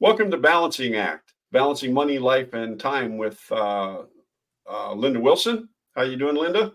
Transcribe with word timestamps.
Welcome 0.00 0.28
to 0.32 0.36
Balancing 0.36 0.96
Act, 0.96 1.34
balancing 1.52 1.94
money, 1.94 2.18
life, 2.18 2.52
and 2.52 2.80
time 2.80 3.16
with 3.16 3.40
uh, 3.52 4.02
uh, 4.68 4.92
Linda 4.92 5.20
Wilson. 5.20 5.68
How 5.94 6.02
you 6.02 6.16
doing, 6.16 6.34
Linda? 6.34 6.72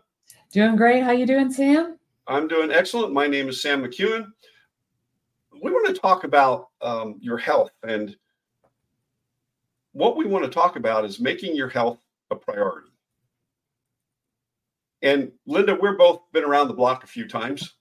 Doing 0.53 0.77
great. 0.77 1.03
How 1.03 1.11
you 1.11 1.25
doing, 1.25 1.51
Sam? 1.51 1.99
I'm 2.27 2.47
doing 2.47 2.71
excellent. 2.71 3.11
My 3.11 3.27
name 3.27 3.49
is 3.49 3.61
Sam 3.61 3.83
McEwen. 3.83 4.27
We 5.61 5.69
want 5.69 5.93
to 5.93 6.01
talk 6.01 6.23
about 6.23 6.69
um, 6.81 7.17
your 7.19 7.37
health, 7.37 7.71
and 7.83 8.15
what 9.91 10.15
we 10.15 10.25
want 10.25 10.45
to 10.45 10.51
talk 10.51 10.77
about 10.77 11.03
is 11.03 11.19
making 11.19 11.57
your 11.57 11.69
health 11.69 11.99
a 12.31 12.37
priority. 12.37 12.87
And 15.01 15.33
Linda, 15.45 15.75
we're 15.75 15.97
both 15.97 16.21
been 16.31 16.45
around 16.45 16.69
the 16.69 16.73
block 16.73 17.03
a 17.03 17.07
few 17.07 17.27
times, 17.27 17.75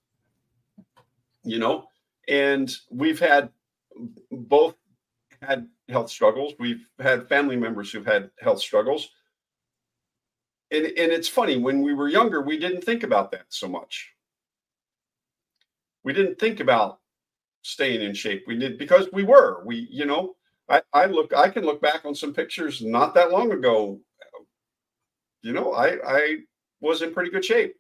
you 1.44 1.60
know, 1.60 1.86
and 2.26 2.74
we've 2.90 3.20
had 3.20 3.50
both 4.32 4.74
had 5.42 5.68
health 5.88 6.10
struggles. 6.10 6.54
We've 6.58 6.86
had 6.98 7.28
family 7.28 7.56
members 7.56 7.90
who've 7.90 8.06
had 8.06 8.30
health 8.40 8.60
struggles. 8.60 9.08
And, 10.70 10.84
and 10.84 11.12
it's 11.12 11.28
funny, 11.28 11.56
when 11.56 11.82
we 11.82 11.94
were 11.94 12.08
younger, 12.08 12.42
we 12.42 12.58
didn't 12.58 12.84
think 12.84 13.02
about 13.02 13.30
that 13.32 13.46
so 13.48 13.68
much. 13.68 14.12
We 16.04 16.12
didn't 16.12 16.38
think 16.38 16.60
about 16.60 17.00
staying 17.62 18.02
in 18.02 18.14
shape. 18.14 18.44
We 18.46 18.56
did 18.56 18.78
because 18.78 19.08
we 19.12 19.22
were. 19.22 19.64
We, 19.64 19.88
you 19.90 20.04
know, 20.04 20.36
I, 20.68 20.82
I 20.92 21.06
look, 21.06 21.34
I 21.34 21.48
can 21.48 21.64
look 21.64 21.80
back 21.80 22.04
on 22.04 22.14
some 22.14 22.34
pictures 22.34 22.82
not 22.82 23.14
that 23.14 23.30
long 23.30 23.52
ago. 23.52 23.98
You 25.42 25.52
know, 25.52 25.72
I, 25.72 25.96
I 26.06 26.36
was 26.80 27.02
in 27.02 27.14
pretty 27.14 27.30
good 27.30 27.44
shape. 27.44 27.74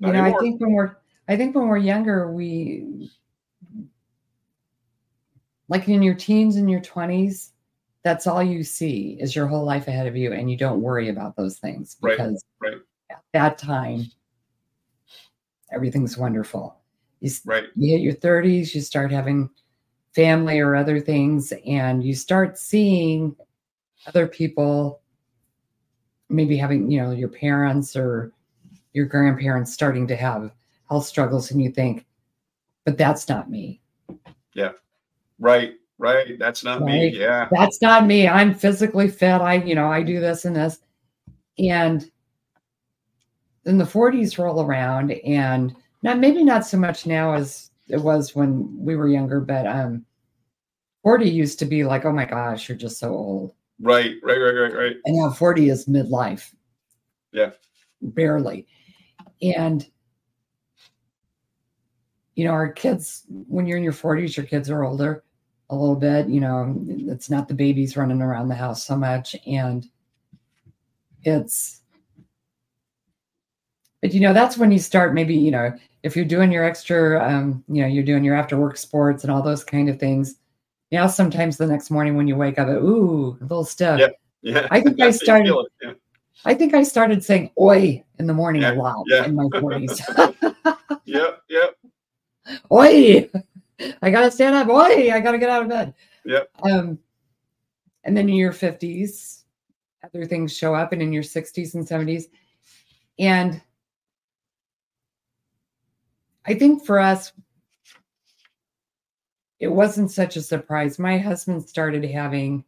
Not 0.00 0.08
you 0.08 0.12
know, 0.14 0.20
anymore. 0.24 0.38
I 0.38 0.42
think 0.42 0.60
when 0.60 0.72
we're, 0.72 0.96
I 1.28 1.36
think 1.36 1.54
when 1.54 1.68
we're 1.68 1.78
younger, 1.78 2.32
we 2.32 3.10
like 5.72 5.88
in 5.88 6.02
your 6.02 6.14
teens 6.14 6.56
and 6.56 6.70
your 6.70 6.82
20s 6.82 7.48
that's 8.04 8.26
all 8.26 8.42
you 8.42 8.62
see 8.62 9.16
is 9.18 9.34
your 9.34 9.46
whole 9.46 9.64
life 9.64 9.88
ahead 9.88 10.06
of 10.06 10.14
you 10.14 10.32
and 10.32 10.50
you 10.50 10.56
don't 10.56 10.82
worry 10.82 11.08
about 11.08 11.34
those 11.34 11.58
things 11.58 11.96
because 12.02 12.44
right, 12.60 12.72
right. 12.72 12.82
at 13.10 13.22
that 13.32 13.56
time 13.56 14.04
everything's 15.72 16.18
wonderful 16.18 16.76
you, 17.20 17.30
right. 17.46 17.64
you 17.74 17.92
hit 17.92 18.02
your 18.02 18.12
30s 18.12 18.74
you 18.74 18.82
start 18.82 19.10
having 19.10 19.48
family 20.14 20.60
or 20.60 20.76
other 20.76 21.00
things 21.00 21.54
and 21.66 22.04
you 22.04 22.14
start 22.14 22.58
seeing 22.58 23.34
other 24.06 24.26
people 24.26 25.00
maybe 26.28 26.54
having 26.54 26.90
you 26.90 27.00
know 27.00 27.12
your 27.12 27.30
parents 27.30 27.96
or 27.96 28.30
your 28.92 29.06
grandparents 29.06 29.72
starting 29.72 30.06
to 30.06 30.16
have 30.16 30.52
health 30.90 31.06
struggles 31.06 31.50
and 31.50 31.62
you 31.62 31.70
think 31.70 32.04
but 32.84 32.98
that's 32.98 33.26
not 33.26 33.48
me 33.48 33.80
yeah 34.52 34.72
Right, 35.42 35.74
right. 35.98 36.38
That's 36.38 36.62
not 36.62 36.82
right? 36.82 37.12
me. 37.12 37.18
Yeah. 37.18 37.48
That's 37.50 37.82
not 37.82 38.06
me. 38.06 38.28
I'm 38.28 38.54
physically 38.54 39.08
fit. 39.08 39.40
I, 39.40 39.54
you 39.54 39.74
know, 39.74 39.88
I 39.88 40.04
do 40.04 40.20
this 40.20 40.44
and 40.44 40.54
this. 40.54 40.78
And 41.58 42.08
then 43.64 43.76
the 43.76 43.84
40s 43.84 44.38
roll 44.38 44.62
around 44.62 45.10
and 45.10 45.74
not 46.04 46.20
maybe 46.20 46.44
not 46.44 46.64
so 46.64 46.78
much 46.78 47.06
now 47.06 47.34
as 47.34 47.72
it 47.88 48.00
was 48.00 48.36
when 48.36 48.72
we 48.78 48.94
were 48.94 49.08
younger, 49.08 49.40
but 49.40 49.66
um 49.66 50.04
40 51.02 51.28
used 51.28 51.58
to 51.58 51.64
be 51.64 51.82
like, 51.82 52.04
oh 52.04 52.12
my 52.12 52.24
gosh, 52.24 52.68
you're 52.68 52.78
just 52.78 53.00
so 53.00 53.10
old. 53.10 53.54
Right, 53.80 54.14
right, 54.22 54.38
right, 54.38 54.54
right, 54.54 54.74
right. 54.74 54.96
And 55.04 55.16
now 55.16 55.30
40 55.30 55.70
is 55.70 55.86
midlife. 55.86 56.54
Yeah. 57.32 57.50
Barely. 58.00 58.68
And 59.42 59.84
you 62.36 62.44
know, 62.44 62.52
our 62.52 62.70
kids, 62.70 63.24
when 63.28 63.66
you're 63.66 63.76
in 63.76 63.84
your 63.84 63.92
40s, 63.92 64.36
your 64.36 64.46
kids 64.46 64.70
are 64.70 64.84
older 64.84 65.24
a 65.72 65.74
little 65.74 65.96
bit. 65.96 66.28
You 66.28 66.40
know, 66.40 66.76
it's 66.86 67.30
not 67.30 67.48
the 67.48 67.54
babies 67.54 67.96
running 67.96 68.22
around 68.22 68.48
the 68.48 68.54
house 68.54 68.84
so 68.84 68.96
much. 68.96 69.34
And 69.46 69.84
it's, 71.24 71.80
but 74.00 74.12
you 74.12 74.20
know, 74.20 74.32
that's 74.32 74.58
when 74.58 74.70
you 74.70 74.78
start 74.78 75.14
maybe, 75.14 75.34
you 75.34 75.50
know, 75.50 75.72
if 76.02 76.14
you're 76.14 76.24
doing 76.24 76.52
your 76.52 76.64
extra, 76.64 77.26
um, 77.26 77.64
you 77.68 77.82
know, 77.82 77.88
you're 77.88 78.04
doing 78.04 78.24
your 78.24 78.36
after 78.36 78.56
work 78.56 78.76
sports 78.76 79.24
and 79.24 79.32
all 79.32 79.42
those 79.42 79.64
kind 79.64 79.88
of 79.88 79.98
things. 79.98 80.36
You 80.90 80.98
know, 80.98 81.06
sometimes 81.06 81.56
the 81.56 81.66
next 81.66 81.90
morning 81.90 82.16
when 82.16 82.28
you 82.28 82.36
wake 82.36 82.58
up, 82.58 82.68
ooh, 82.68 83.38
a 83.40 83.44
little 83.44 83.64
stiff. 83.64 83.98
Yeah. 83.98 84.08
Yeah. 84.42 84.68
I 84.70 84.80
think 84.80 85.00
I 85.00 85.10
started. 85.12 85.54
Yeah. 85.80 85.92
I 86.44 86.54
think 86.54 86.74
I 86.74 86.82
started 86.82 87.24
saying 87.24 87.50
"oi" 87.58 88.02
in 88.18 88.26
the 88.26 88.34
morning 88.34 88.62
yeah, 88.62 88.72
a 88.72 88.74
lot 88.74 89.04
yeah. 89.06 89.24
in 89.24 89.36
my 89.36 89.46
forties. 89.60 90.00
yep, 91.04 91.40
yep. 91.48 91.76
Oi! 92.72 93.30
I 94.02 94.10
gotta 94.10 94.30
stand 94.30 94.54
up. 94.54 94.66
Boy, 94.66 95.12
I 95.12 95.20
gotta 95.20 95.38
get 95.38 95.50
out 95.50 95.62
of 95.62 95.68
bed. 95.68 95.94
Yep. 96.24 96.50
Um, 96.62 96.98
and 98.04 98.16
then 98.16 98.28
in 98.28 98.34
your 98.34 98.52
50s, 98.52 99.42
other 100.04 100.24
things 100.24 100.56
show 100.56 100.74
up, 100.74 100.92
and 100.92 101.00
in 101.00 101.12
your 101.12 101.22
60s 101.22 101.74
and 101.74 101.86
70s. 101.86 102.24
And 103.18 103.60
I 106.44 106.54
think 106.54 106.84
for 106.84 106.98
us, 106.98 107.32
it 109.60 109.68
wasn't 109.68 110.10
such 110.10 110.36
a 110.36 110.42
surprise. 110.42 110.98
My 110.98 111.18
husband 111.18 111.68
started 111.68 112.04
having, 112.04 112.64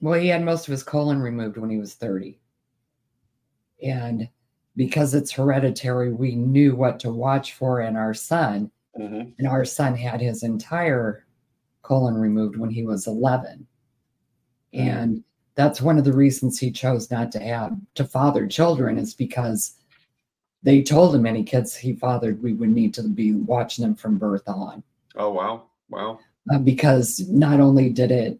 well, 0.00 0.18
he 0.18 0.26
had 0.28 0.44
most 0.44 0.66
of 0.66 0.72
his 0.72 0.82
colon 0.82 1.20
removed 1.20 1.56
when 1.56 1.70
he 1.70 1.78
was 1.78 1.94
30. 1.94 2.40
And 3.80 4.28
because 4.74 5.14
it's 5.14 5.30
hereditary, 5.30 6.12
we 6.12 6.34
knew 6.34 6.74
what 6.74 6.98
to 7.00 7.12
watch 7.12 7.52
for 7.52 7.82
in 7.82 7.94
our 7.94 8.14
son 8.14 8.72
Mm-hmm. 9.02 9.30
And 9.38 9.48
our 9.48 9.64
son 9.64 9.96
had 9.96 10.20
his 10.20 10.42
entire 10.42 11.26
colon 11.82 12.14
removed 12.14 12.56
when 12.56 12.70
he 12.70 12.84
was 12.84 13.06
11. 13.06 13.66
Mm-hmm. 14.74 14.88
And 14.88 15.24
that's 15.54 15.82
one 15.82 15.98
of 15.98 16.04
the 16.04 16.12
reasons 16.12 16.58
he 16.58 16.70
chose 16.70 17.10
not 17.10 17.32
to 17.32 17.40
have 17.40 17.76
to 17.94 18.04
father 18.04 18.46
children 18.46 18.98
is 18.98 19.14
because 19.14 19.74
they 20.62 20.82
told 20.82 21.14
him 21.14 21.26
any 21.26 21.42
kids 21.42 21.74
he 21.74 21.94
fathered, 21.94 22.42
we 22.42 22.52
would 22.52 22.70
need 22.70 22.94
to 22.94 23.02
be 23.02 23.32
watching 23.32 23.82
them 23.82 23.96
from 23.96 24.16
birth 24.16 24.48
on. 24.48 24.82
Oh, 25.16 25.30
wow. 25.30 25.64
Wow. 25.90 26.20
Uh, 26.52 26.58
because 26.58 27.20
not 27.28 27.60
only 27.60 27.90
did 27.90 28.10
it 28.10 28.38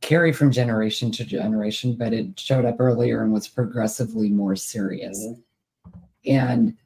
carry 0.00 0.32
from 0.32 0.50
generation 0.50 1.10
to 1.12 1.24
generation, 1.24 1.94
but 1.94 2.12
it 2.12 2.38
showed 2.38 2.64
up 2.64 2.76
earlier 2.80 3.22
and 3.22 3.32
was 3.32 3.48
progressively 3.48 4.28
more 4.28 4.56
serious. 4.56 5.18
Mm-hmm. 5.24 5.90
And 6.26 6.76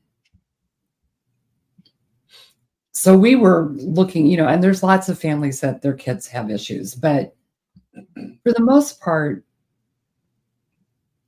so 2.98 3.16
we 3.16 3.36
were 3.36 3.69
looking, 3.75 4.26
you 4.26 4.36
know, 4.36 4.48
and 4.48 4.60
there's 4.60 4.82
lots 4.82 5.09
of 5.09 5.16
families 5.16 5.60
that 5.60 5.82
their 5.82 5.94
kids 5.94 6.26
have 6.26 6.50
issues, 6.50 6.97
but 6.97 7.32
for 8.42 8.53
the 8.53 8.60
most 8.60 9.00
part, 9.00 9.44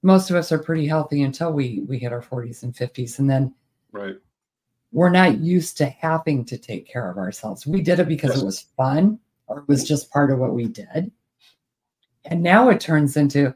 most 0.03 0.31
of 0.31 0.37
us 0.37 0.51
are 0.51 0.59
pretty 0.59 0.85
healthy 0.85 1.23
until 1.23 1.53
we 1.53 1.85
we 1.87 1.97
hit 1.97 2.13
our 2.13 2.23
40s 2.23 2.65
and 2.65 2.75
50s, 2.75 3.21
and 3.21 3.31
then 3.31 3.55
right, 3.93 4.17
we're 4.91 5.11
not 5.11 5.39
used 5.39 5.77
to 5.77 5.87
having 5.87 6.45
to 6.47 6.59
take 6.59 6.89
care 6.89 7.09
of 7.09 7.19
ourselves. 7.19 7.69
We 7.69 7.83
did 7.83 8.01
it 8.01 8.09
because 8.09 8.31
yes. 8.31 8.43
it 8.43 8.47
was 8.47 8.67
fun, 8.77 9.21
or 9.47 9.61
it 9.61 9.69
was 9.69 9.87
just 9.87 10.11
part 10.11 10.33
of 10.33 10.41
what 10.41 10.55
we 10.55 10.67
did, 10.67 11.13
and 12.25 12.43
now 12.43 12.69
it 12.71 12.81
turns 12.81 13.17
into 13.17 13.55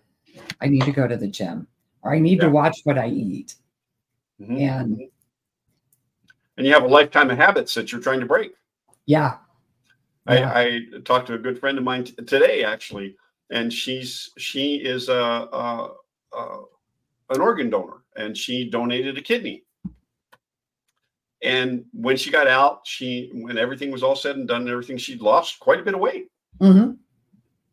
I 0.61 0.69
need 0.69 0.85
to 0.85 0.93
go 0.93 1.09
to 1.09 1.17
the 1.17 1.27
gym, 1.27 1.67
or 2.03 2.15
I 2.15 2.21
need 2.21 2.39
yeah. 2.39 2.45
to 2.45 2.51
watch 2.51 2.79
what 2.85 2.97
I 2.97 3.09
eat, 3.09 3.57
mm-hmm. 4.41 4.57
and 4.57 5.01
and 6.57 6.67
you 6.67 6.73
have 6.73 6.85
a 6.85 6.89
lifetime 6.89 7.31
of 7.31 7.37
habits 7.37 7.75
that 7.75 7.91
you're 7.93 8.01
trying 8.01 8.21
to 8.21 8.27
break. 8.27 8.55
Yeah. 9.07 9.37
yeah. 10.29 10.53
I, 10.55 10.61
I, 10.63 10.81
talked 11.05 11.27
to 11.29 11.35
a 11.35 11.39
good 11.39 11.59
friend 11.59 11.79
of 11.79 11.85
mine 11.85 12.05
t- 12.05 12.15
today, 12.25 12.65
actually, 12.65 13.17
and 13.51 13.73
she's 13.73 14.31
she 14.39 14.77
is 14.77 15.09
a, 15.09 15.15
a, 15.15 15.91
a 16.33 16.63
an 17.31 17.41
organ 17.41 17.71
donor, 17.71 18.03
and 18.17 18.37
she 18.37 18.69
donated 18.69 19.19
a 19.19 19.23
kidney. 19.23 19.65
And 21.43 21.85
when 21.93 22.17
she 22.17 22.31
got 22.31 22.47
out, 22.47 22.87
she 22.87 23.31
when 23.35 23.59
everything 23.59 23.91
was 23.91 24.03
all 24.03 24.17
said 24.17 24.37
and 24.37 24.49
done, 24.49 24.63
and 24.63 24.71
everything 24.71 24.97
she'd 24.97 25.21
lost 25.21 25.61
quite 25.61 25.81
a 25.81 25.83
bit 25.83 25.95
of 25.95 26.01
weight. 26.01 26.29
Mm-hmm. 26.61 26.93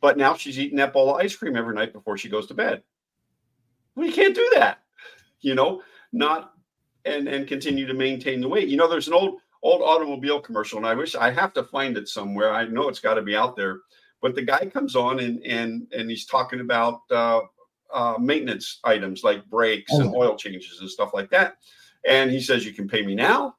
But 0.02 0.18
now 0.18 0.34
she's 0.34 0.60
eating 0.60 0.78
that 0.78 0.94
bowl 0.94 1.14
of 1.14 1.22
ice 1.22 1.36
cream 1.36 1.56
every 1.56 1.76
night 1.76 1.94
before 1.94 2.18
she 2.18 2.28
goes 2.28 2.48
to 2.48 2.54
bed. 2.54 2.82
We 3.96 4.08
well, 4.08 4.16
can't 4.16 4.36
do 4.36 4.52
that, 4.56 4.80
you 5.42 5.56
know. 5.56 5.84
Not 6.12 6.54
and 7.06 7.28
and 7.28 7.48
continue 7.48 7.86
to 7.88 7.94
maintain 7.94 8.42
the 8.42 8.50
weight. 8.50 8.68
You 8.68 8.78
know, 8.78 8.88
there's 8.88 9.08
an 9.08 9.14
old 9.14 9.40
old 9.64 9.82
automobile 9.82 10.40
commercial, 10.40 10.78
and 10.78 10.88
I 10.88 10.94
wish 10.94 11.16
I 11.16 11.32
have 11.32 11.54
to 11.54 11.64
find 11.64 11.98
it 11.98 12.08
somewhere. 12.08 12.54
I 12.54 12.66
know 12.66 12.90
it's 12.90 13.00
got 13.00 13.16
to 13.16 13.22
be 13.22 13.36
out 13.36 13.56
there, 13.56 13.80
but 14.22 14.36
the 14.36 14.42
guy 14.42 14.66
comes 14.66 14.96
on 14.96 15.20
and 15.20 15.44
and 15.46 15.88
and 15.94 16.10
he's 16.10 16.26
talking 16.26 16.62
about 16.62 17.02
uh, 17.12 17.42
uh, 17.94 18.16
maintenance 18.20 18.80
items 18.84 19.24
like 19.24 19.46
brakes 19.50 19.92
oh. 19.96 20.02
and 20.02 20.16
oil 20.16 20.36
changes 20.36 20.80
and 20.80 20.90
stuff 20.90 21.12
like 21.14 21.30
that. 21.32 21.58
And 22.06 22.32
he 22.32 22.42
says, 22.42 22.66
"You 22.66 22.74
can 22.74 22.88
pay 22.88 23.04
me 23.06 23.16
now." 23.16 23.56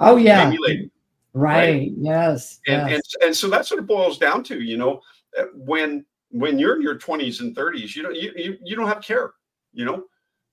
Oh 0.00 0.16
yeah, 0.16 0.48
right. 0.48 0.90
right. 1.34 1.92
Yes. 1.96 2.60
And, 2.66 2.90
yes. 2.90 3.00
and 3.14 3.28
and 3.28 3.36
so 3.36 3.48
that's 3.48 3.70
what 3.70 3.80
it 3.80 3.86
boils 3.86 4.18
down 4.18 4.42
to. 4.44 4.60
You 4.60 4.76
know, 4.76 5.00
uh, 5.38 5.44
when 5.54 6.04
when 6.30 6.58
you're 6.58 6.76
in 6.76 6.82
your 6.82 6.98
20s 6.98 7.40
and 7.40 7.54
30s, 7.54 7.94
you 7.94 8.02
don't 8.02 8.16
you 8.16 8.32
you, 8.36 8.58
you 8.62 8.76
don't 8.76 8.88
have 8.88 9.02
care. 9.02 9.32
You 9.72 9.84
know, 9.84 10.04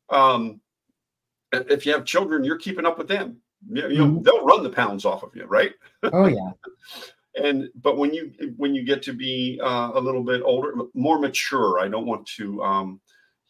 um, 0.10 0.62
if 1.52 1.86
you 1.86 1.94
have 1.94 2.06
children, 2.06 2.44
you're 2.44 2.58
keeping 2.58 2.86
up 2.86 2.98
with 2.98 3.08
them. 3.08 3.38
You 3.68 3.82
know, 3.82 3.90
mm-hmm. 3.90 4.22
they'll 4.22 4.46
run 4.46 4.64
the 4.64 4.70
pounds 4.70 5.06
off 5.06 5.24
of 5.24 5.36
you, 5.36 5.46
right? 5.46 5.74
Oh 6.04 6.28
yeah. 6.28 6.52
and 7.44 7.70
but 7.82 7.98
when 7.98 8.14
you 8.14 8.32
when 8.58 8.74
you 8.74 8.84
get 8.84 9.02
to 9.04 9.14
be 9.14 9.60
uh, 9.64 9.92
a 9.94 10.00
little 10.00 10.24
bit 10.24 10.42
older, 10.44 10.74
more 10.94 11.20
mature, 11.20 11.80
I 11.80 11.88
don't 11.88 12.06
want 12.06 12.26
to, 12.38 12.64
um, 12.64 13.02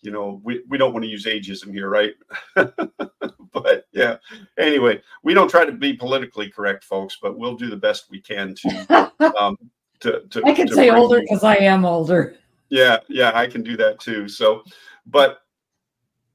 you 0.02 0.12
know, 0.12 0.42
we 0.44 0.64
we 0.68 0.78
don't 0.78 0.94
want 0.94 1.04
to 1.04 1.12
use 1.12 1.26
ageism 1.26 1.72
here, 1.72 1.90
right? 1.90 2.14
but 2.56 3.86
yeah. 3.92 4.18
Anyway, 4.58 5.02
we 5.24 5.34
don't 5.34 5.50
try 5.50 5.66
to 5.66 5.72
be 5.72 5.94
politically 5.94 6.50
correct, 6.50 6.84
folks, 6.84 7.18
but 7.22 7.38
we'll 7.38 7.56
do 7.56 7.70
the 7.70 7.78
best 7.78 8.10
we 8.10 8.22
can 8.22 8.56
to. 8.56 9.12
Um, 9.38 9.58
to, 10.00 10.22
to 10.30 10.42
I 10.46 10.54
can 10.54 10.68
to 10.68 10.74
say 10.74 10.90
older 10.90 11.20
because 11.20 11.44
I 11.44 11.56
am 11.56 11.84
older. 11.84 12.38
Yeah, 12.70 13.00
yeah, 13.10 13.32
I 13.34 13.48
can 13.48 13.64
do 13.64 13.76
that 13.78 14.00
too. 14.00 14.30
So, 14.30 14.64
but 15.06 15.40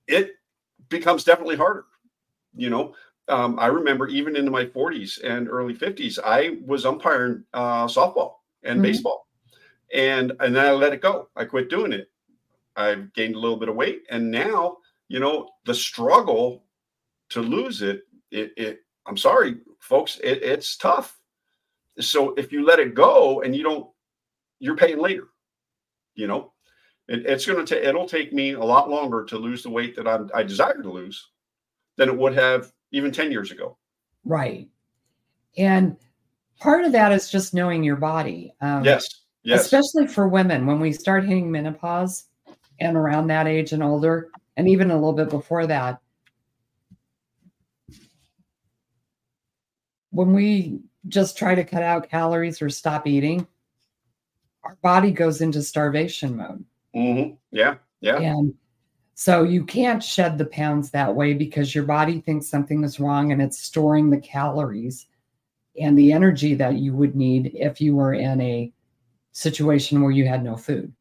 it 0.06 0.32
becomes 0.88 1.24
definitely 1.24 1.56
harder. 1.56 1.84
You 2.56 2.70
know, 2.70 2.94
um, 3.28 3.58
I 3.58 3.66
remember 3.66 4.06
even 4.08 4.36
into 4.36 4.50
my 4.50 4.64
40s 4.64 5.22
and 5.24 5.48
early 5.48 5.74
50s, 5.74 6.18
I 6.24 6.58
was 6.66 6.84
umpiring 6.84 7.44
uh, 7.52 7.86
softball 7.86 8.34
and 8.62 8.76
mm-hmm. 8.76 8.82
baseball, 8.82 9.26
and 9.92 10.32
and 10.40 10.54
then 10.54 10.66
I 10.66 10.72
let 10.72 10.92
it 10.92 11.00
go. 11.00 11.28
I 11.36 11.44
quit 11.44 11.70
doing 11.70 11.92
it. 11.92 12.10
I've 12.76 13.12
gained 13.14 13.34
a 13.34 13.38
little 13.38 13.56
bit 13.56 13.68
of 13.68 13.76
weight, 13.76 14.02
and 14.10 14.30
now 14.30 14.78
you 15.08 15.20
know 15.20 15.50
the 15.64 15.74
struggle 15.74 16.64
to 17.30 17.40
lose 17.40 17.82
it. 17.82 18.02
It, 18.30 18.52
it 18.56 18.80
I'm 19.06 19.16
sorry, 19.16 19.56
folks, 19.80 20.18
it, 20.22 20.42
it's 20.42 20.76
tough. 20.76 21.18
So 22.00 22.34
if 22.34 22.52
you 22.52 22.64
let 22.64 22.80
it 22.80 22.94
go 22.94 23.42
and 23.42 23.54
you 23.54 23.62
don't, 23.62 23.88
you're 24.58 24.76
paying 24.76 24.98
later. 24.98 25.28
You 26.14 26.26
know, 26.26 26.52
it, 27.08 27.26
it's 27.26 27.46
going 27.46 27.64
to 27.64 27.74
take. 27.74 27.84
It'll 27.84 28.08
take 28.08 28.32
me 28.32 28.52
a 28.52 28.64
lot 28.64 28.90
longer 28.90 29.24
to 29.24 29.38
lose 29.38 29.62
the 29.62 29.70
weight 29.70 29.96
that 29.96 30.08
I'm, 30.08 30.30
I 30.34 30.42
desire 30.42 30.82
to 30.82 30.90
lose 30.90 31.30
than 31.96 32.08
it 32.08 32.16
would 32.16 32.34
have 32.34 32.72
even 32.92 33.12
10 33.12 33.30
years 33.30 33.50
ago. 33.50 33.76
Right. 34.24 34.68
And 35.56 35.96
part 36.58 36.84
of 36.84 36.92
that 36.92 37.12
is 37.12 37.30
just 37.30 37.54
knowing 37.54 37.84
your 37.84 37.96
body. 37.96 38.54
Um, 38.60 38.84
yes. 38.84 39.06
Yes. 39.42 39.60
Especially 39.60 40.06
for 40.06 40.26
women, 40.26 40.66
when 40.66 40.80
we 40.80 40.90
start 40.92 41.24
hitting 41.24 41.50
menopause 41.50 42.24
and 42.80 42.96
around 42.96 43.26
that 43.26 43.46
age 43.46 43.72
and 43.72 43.82
older, 43.82 44.30
and 44.56 44.68
even 44.68 44.90
a 44.90 44.94
little 44.94 45.12
bit 45.12 45.28
before 45.28 45.66
that, 45.66 46.00
when 50.10 50.32
we 50.32 50.80
just 51.08 51.36
try 51.36 51.54
to 51.54 51.64
cut 51.64 51.82
out 51.82 52.08
calories 52.08 52.62
or 52.62 52.70
stop 52.70 53.06
eating, 53.06 53.46
our 54.62 54.76
body 54.76 55.10
goes 55.10 55.42
into 55.42 55.60
starvation 55.60 56.36
mode. 56.36 56.64
Mm-hmm. 56.94 57.34
Yeah. 57.50 57.76
Yeah. 58.00 58.18
And 58.18 58.54
so 59.14 59.42
you 59.42 59.64
can't 59.64 60.02
shed 60.02 60.38
the 60.38 60.46
pounds 60.46 60.90
that 60.90 61.14
way 61.14 61.34
because 61.34 61.74
your 61.74 61.84
body 61.84 62.20
thinks 62.20 62.48
something 62.48 62.82
is 62.84 63.00
wrong 63.00 63.32
and 63.32 63.40
it's 63.40 63.58
storing 63.58 64.10
the 64.10 64.18
calories 64.18 65.06
and 65.80 65.98
the 65.98 66.12
energy 66.12 66.54
that 66.54 66.74
you 66.74 66.94
would 66.94 67.16
need 67.16 67.52
if 67.54 67.80
you 67.80 67.94
were 67.94 68.14
in 68.14 68.40
a 68.40 68.72
situation 69.32 70.02
where 70.02 70.12
you 70.12 70.26
had 70.26 70.44
no 70.44 70.56
food. 70.56 70.92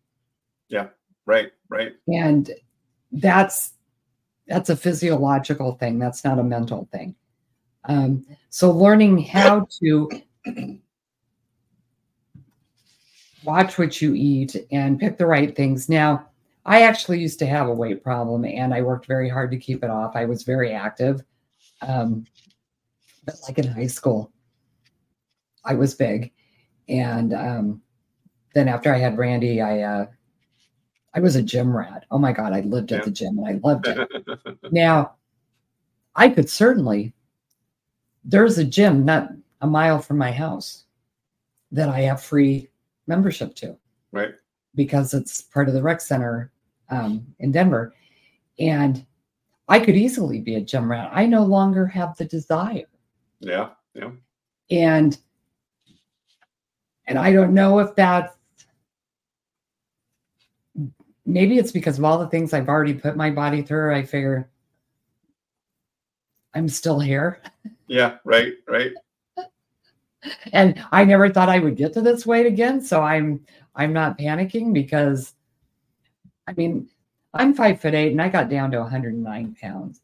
Yeah, 0.69 0.87
right, 1.25 1.51
right. 1.69 1.93
And 2.07 2.49
that's 3.11 3.73
that's 4.47 4.69
a 4.69 4.75
physiological 4.75 5.73
thing. 5.73 5.99
That's 5.99 6.23
not 6.23 6.39
a 6.39 6.43
mental 6.43 6.87
thing. 6.91 7.15
Um, 7.85 8.25
so 8.49 8.71
learning 8.71 9.23
how 9.23 9.67
to 9.81 10.09
watch 13.43 13.77
what 13.77 14.01
you 14.01 14.13
eat 14.13 14.55
and 14.71 14.99
pick 14.99 15.17
the 15.17 15.25
right 15.25 15.55
things. 15.55 15.89
Now, 15.89 16.27
I 16.65 16.83
actually 16.83 17.19
used 17.19 17.39
to 17.39 17.45
have 17.45 17.67
a 17.67 17.73
weight 17.73 18.03
problem 18.03 18.45
and 18.45 18.73
I 18.73 18.81
worked 18.81 19.05
very 19.05 19.29
hard 19.29 19.51
to 19.51 19.57
keep 19.57 19.83
it 19.83 19.89
off. 19.89 20.15
I 20.15 20.25
was 20.25 20.43
very 20.43 20.71
active. 20.71 21.21
Um, 21.81 22.25
but 23.25 23.35
like 23.47 23.57
in 23.57 23.67
high 23.67 23.87
school, 23.87 24.31
I 25.65 25.75
was 25.75 25.93
big. 25.93 26.31
And 26.87 27.33
um, 27.33 27.81
then 28.53 28.67
after 28.67 28.93
I 28.93 28.97
had 28.97 29.17
Randy, 29.17 29.61
I 29.61 29.81
uh, 29.81 30.05
I 31.13 31.19
was 31.19 31.35
a 31.35 31.43
gym 31.43 31.75
rat. 31.75 32.05
Oh 32.11 32.17
my 32.17 32.31
God, 32.31 32.53
I 32.53 32.61
lived 32.61 32.91
at 32.91 33.03
the 33.03 33.11
gym 33.11 33.37
and 33.37 33.47
I 33.47 33.67
loved 33.67 33.87
it. 33.87 34.09
now, 34.71 35.13
I 36.15 36.29
could 36.29 36.49
certainly, 36.49 37.13
there's 38.23 38.57
a 38.57 38.63
gym 38.63 39.05
not 39.05 39.29
a 39.61 39.67
mile 39.67 39.99
from 39.99 40.17
my 40.17 40.31
house 40.31 40.85
that 41.71 41.89
I 41.89 42.01
have 42.01 42.21
free 42.21 42.69
membership 43.07 43.55
to. 43.55 43.77
Right. 44.11 44.33
Because 44.75 45.13
it's 45.13 45.41
part 45.41 45.67
of 45.67 45.73
the 45.73 45.81
rec 45.81 46.01
center 46.01 46.51
um, 46.89 47.25
in 47.39 47.51
Denver. 47.51 47.93
And 48.59 49.05
I 49.67 49.79
could 49.79 49.95
easily 49.95 50.39
be 50.39 50.55
a 50.55 50.61
gym 50.61 50.89
rat. 50.89 51.09
I 51.13 51.25
no 51.25 51.43
longer 51.43 51.85
have 51.87 52.15
the 52.17 52.25
desire. 52.25 52.85
Yeah. 53.39 53.69
Yeah. 53.93 54.11
And 54.71 55.17
and 57.07 57.19
I 57.19 57.33
don't 57.33 57.53
know 57.53 57.79
if 57.79 57.95
that's 57.95 58.33
maybe 61.25 61.57
it's 61.57 61.71
because 61.71 61.97
of 61.97 62.05
all 62.05 62.17
the 62.17 62.27
things 62.27 62.53
I've 62.53 62.69
already 62.69 62.93
put 62.93 63.17
my 63.17 63.29
body 63.29 63.61
through. 63.61 63.93
I 63.93 64.03
figure 64.03 64.49
I'm 66.53 66.69
still 66.69 66.99
here. 66.99 67.41
Yeah, 67.87 68.17
right, 68.23 68.53
right. 68.67 68.91
And 70.53 70.83
I 70.91 71.03
never 71.03 71.29
thought 71.29 71.49
I 71.49 71.59
would 71.59 71.75
get 71.75 71.93
to 71.93 72.01
this 72.01 72.25
weight 72.25 72.45
again. 72.45 72.81
So 72.81 73.01
I'm 73.01 73.45
I'm 73.75 73.93
not 73.93 74.17
panicking 74.17 74.73
because 74.73 75.33
I 76.47 76.53
mean, 76.53 76.89
I'm 77.33 77.53
five 77.53 77.81
foot 77.81 77.93
eight 77.93 78.11
and 78.11 78.21
I 78.21 78.29
got 78.29 78.49
down 78.49 78.71
to 78.71 78.79
109 78.79 79.55
pounds. 79.59 80.01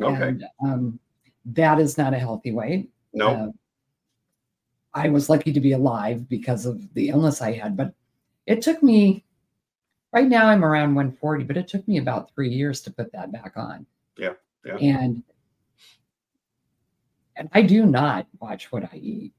Okay. 0.00 0.28
And, 0.28 0.44
um, 0.62 1.00
that 1.46 1.78
is 1.80 1.96
not 1.96 2.14
a 2.14 2.18
healthy 2.18 2.52
weight. 2.52 2.90
No. 3.12 3.28
Uh, 3.28 3.48
I 4.94 5.08
was 5.08 5.28
lucky 5.28 5.52
to 5.52 5.60
be 5.60 5.72
alive 5.72 6.28
because 6.28 6.66
of 6.66 6.92
the 6.94 7.08
illness 7.08 7.40
I 7.40 7.52
had, 7.52 7.76
but 7.76 7.94
it 8.46 8.62
took 8.62 8.82
me, 8.82 9.24
right 10.12 10.26
now 10.26 10.46
I'm 10.46 10.64
around 10.64 10.94
140, 10.94 11.44
but 11.44 11.56
it 11.56 11.68
took 11.68 11.86
me 11.86 11.98
about 11.98 12.34
three 12.34 12.48
years 12.48 12.80
to 12.82 12.90
put 12.90 13.12
that 13.12 13.32
back 13.32 13.52
on. 13.56 13.86
Yeah. 14.16 14.34
Yeah. 14.64 14.76
And, 14.76 15.22
and 17.36 17.48
I 17.52 17.62
do 17.62 17.86
not 17.86 18.26
watch 18.40 18.72
what 18.72 18.84
I 18.84 18.96
eat. 18.96 19.32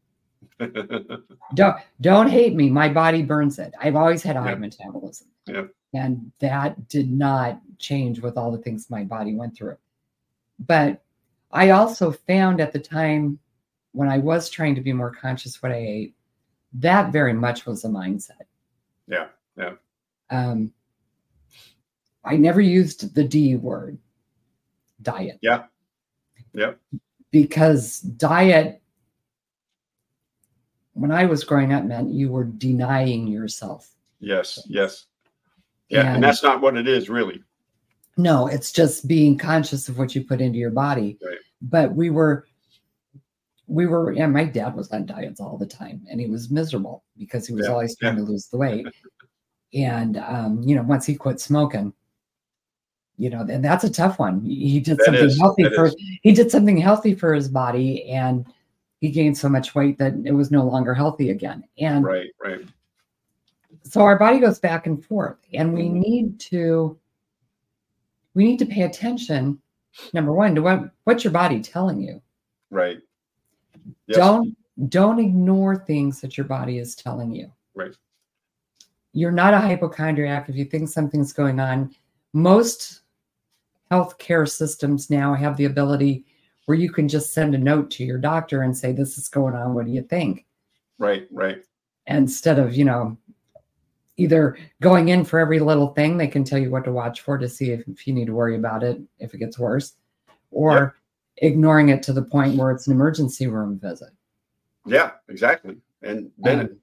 Don't 1.54 1.78
don't 2.02 2.28
hate 2.28 2.56
me. 2.56 2.70
My 2.70 2.90
body 2.90 3.22
burns 3.22 3.60
it. 3.60 3.74
I've 3.80 3.96
always 3.96 4.24
had 4.24 4.36
a 4.36 4.42
high 4.42 4.52
yeah. 4.52 4.56
metabolism. 4.56 5.28
Yeah. 5.48 5.64
And 5.94 6.32
that 6.40 6.88
did 6.88 7.12
not 7.12 7.60
change 7.80 8.20
with 8.20 8.38
all 8.38 8.52
the 8.52 8.58
things 8.58 8.90
my 8.90 9.04
body 9.04 9.36
went 9.36 9.56
through. 9.56 9.78
But 10.60 11.02
I 11.52 11.72
also 11.72 12.12
found 12.12 12.62
at 12.62 12.74
the 12.74 12.80
time 12.80 13.40
when 13.94 14.10
I 14.10 14.20
was 14.20 14.50
trying 14.50 14.76
to 14.76 14.82
be 14.82 14.94
more 14.94 15.12
conscious 15.12 15.64
what 15.64 15.72
I 15.72 15.78
ate, 15.78 16.16
that 16.74 17.12
very 17.12 17.34
much 17.34 17.66
was 17.66 17.86
a 17.86 17.88
mindset. 17.90 18.46
Yeah. 19.08 19.28
Yeah. 19.58 19.74
Um, 20.30 20.72
I 22.24 22.38
never 22.38 22.62
used 22.62 23.16
the 23.16 23.24
D 23.24 23.56
word, 23.56 23.98
diet. 25.02 25.40
Yeah. 25.42 25.64
Yeah. 26.54 26.74
Because 27.32 28.00
diet, 28.00 28.82
when 31.00 31.12
I 31.12 31.26
was 31.26 31.44
growing 31.44 31.74
up, 31.74 31.86
meant 31.86 32.12
you 32.12 32.32
were 32.32 32.46
denying 32.46 33.28
yourself. 33.28 33.90
Yes. 34.20 34.62
Yes. 34.68 35.06
Yeah, 35.90 36.02
and, 36.02 36.16
and 36.16 36.24
that's 36.24 36.44
not 36.44 36.62
what 36.62 36.78
it 36.78 36.88
is, 36.88 37.10
really. 37.10 37.44
No, 38.18 38.48
it's 38.48 38.72
just 38.72 39.08
being 39.08 39.38
conscious 39.38 39.90
of 39.90 39.98
what 39.98 40.14
you 40.14 40.24
put 40.24 40.42
into 40.42 40.60
your 40.60 40.72
body. 40.72 41.18
Right. 41.26 41.38
But 41.62 41.96
we 41.96 42.10
were, 42.10 42.46
we 43.68 43.88
were, 43.88 44.12
and 44.12 44.34
my 44.34 44.44
dad 44.44 44.76
was 44.76 44.92
on 44.92 45.06
diets 45.06 45.40
all 45.40 45.58
the 45.58 45.66
time, 45.66 46.06
and 46.10 46.20
he 46.20 46.28
was 46.28 46.52
miserable 46.52 47.04
because 47.18 47.48
he 47.48 47.54
was 47.54 47.66
yeah. 47.66 47.72
always 47.72 47.96
trying 47.98 48.18
yeah. 48.18 48.26
to 48.26 48.30
lose 48.30 48.48
the 48.48 48.58
weight. 48.58 48.88
and 49.74 50.18
um, 50.18 50.62
you 50.64 50.76
know, 50.76 50.84
once 50.84 51.06
he 51.06 51.16
quit 51.16 51.40
smoking, 51.40 51.94
you 53.18 53.30
know, 53.30 53.42
and 53.42 53.64
that's 53.64 53.84
a 53.84 53.92
tough 53.92 54.18
one. 54.20 54.42
He 54.42 54.80
did 54.80 54.98
that 54.98 55.06
something 55.06 55.26
is, 55.26 55.40
healthy 55.40 55.64
for 55.76 55.88
is. 55.88 55.96
he 56.22 56.32
did 56.32 56.50
something 56.50 56.78
healthy 56.78 57.16
for 57.16 57.34
his 57.34 57.50
body, 57.50 58.10
and 58.10 58.46
he 59.00 59.10
gained 59.10 59.38
so 59.38 59.50
much 59.50 59.76
weight 59.76 59.98
that 59.98 60.14
it 60.26 60.34
was 60.34 60.52
no 60.52 60.64
longer 60.66 60.94
healthy 60.94 61.30
again. 61.30 61.64
And 61.78 62.04
right, 62.04 62.30
right 62.44 62.66
so 63.84 64.02
our 64.02 64.18
body 64.18 64.40
goes 64.40 64.60
back 64.60 64.88
and 64.88 65.04
forth 65.04 65.38
and 65.54 65.74
we 65.74 65.84
mm-hmm. 65.84 66.00
need 66.00 66.40
to 66.40 66.98
we 68.34 68.46
need 68.46 68.60
to 68.60 68.66
pay 68.66 68.84
attention 68.84 69.60
number 70.14 70.34
one 70.34 70.56
to 70.56 70.62
what 70.62 70.92
what's 71.04 71.24
your 71.24 71.34
body 71.34 71.60
telling 71.62 72.02
you 72.02 72.22
right 72.70 73.00
yes. 74.08 74.18
don't 74.18 74.56
don't 74.88 75.20
ignore 75.20 75.76
things 75.76 76.22
that 76.22 76.38
your 76.38 76.46
body 76.46 76.78
is 76.78 76.96
telling 76.96 77.34
you 77.34 77.52
right 77.76 77.96
you're 79.14 79.32
not 79.32 79.54
a 79.54 79.60
hypochondriac 79.60 80.50
if 80.50 80.56
you 80.56 80.66
think 80.66 80.88
something's 80.88 81.34
going 81.34 81.60
on 81.60 81.94
most 82.34 83.02
healthcare 83.92 84.48
systems 84.48 85.10
now 85.10 85.34
have 85.34 85.58
the 85.58 85.66
ability 85.66 86.26
where 86.70 86.78
you 86.78 86.92
can 86.92 87.08
just 87.08 87.34
send 87.34 87.56
a 87.56 87.58
note 87.58 87.90
to 87.90 88.06
your 88.06 88.20
doctor 88.20 88.62
and 88.62 88.78
say 88.78 88.92
this 88.92 89.18
is 89.18 89.28
going 89.28 89.56
on 89.56 89.74
what 89.74 89.86
do 89.86 89.92
you 89.92 90.04
think 90.04 90.46
right 91.00 91.28
right 91.32 91.64
instead 92.06 92.60
of 92.60 92.76
you 92.76 92.86
know 92.86 93.18
either 94.18 94.58
going 94.82 95.10
in 95.10 95.26
for 95.26 95.40
every 95.40 95.60
little 95.60 95.88
thing 95.94 96.18
they 96.18 96.28
can 96.28 96.44
tell 96.44 96.60
you 96.60 96.70
what 96.70 96.84
to 96.84 96.92
watch 96.92 97.22
for 97.22 97.38
to 97.38 97.50
see 97.50 97.72
if, 97.72 97.88
if 97.88 98.06
you 98.06 98.14
need 98.14 98.28
to 98.28 98.34
worry 98.34 98.56
about 98.56 98.84
it 98.84 99.02
if 99.18 99.34
it 99.34 99.40
gets 99.40 99.58
worse 99.58 99.96
or 100.52 100.96
ignoring 101.42 101.90
it 101.90 102.04
to 102.04 102.14
the 102.14 102.22
point 102.22 102.56
where 102.56 102.72
it's 102.72 102.88
an 102.88 102.94
emergency 102.94 103.48
room 103.48 103.80
visit. 103.80 104.10
Yeah, 104.86 105.12
exactly. 105.28 105.78
And 106.02 106.32
then, 106.38 106.60
um, 106.60 106.78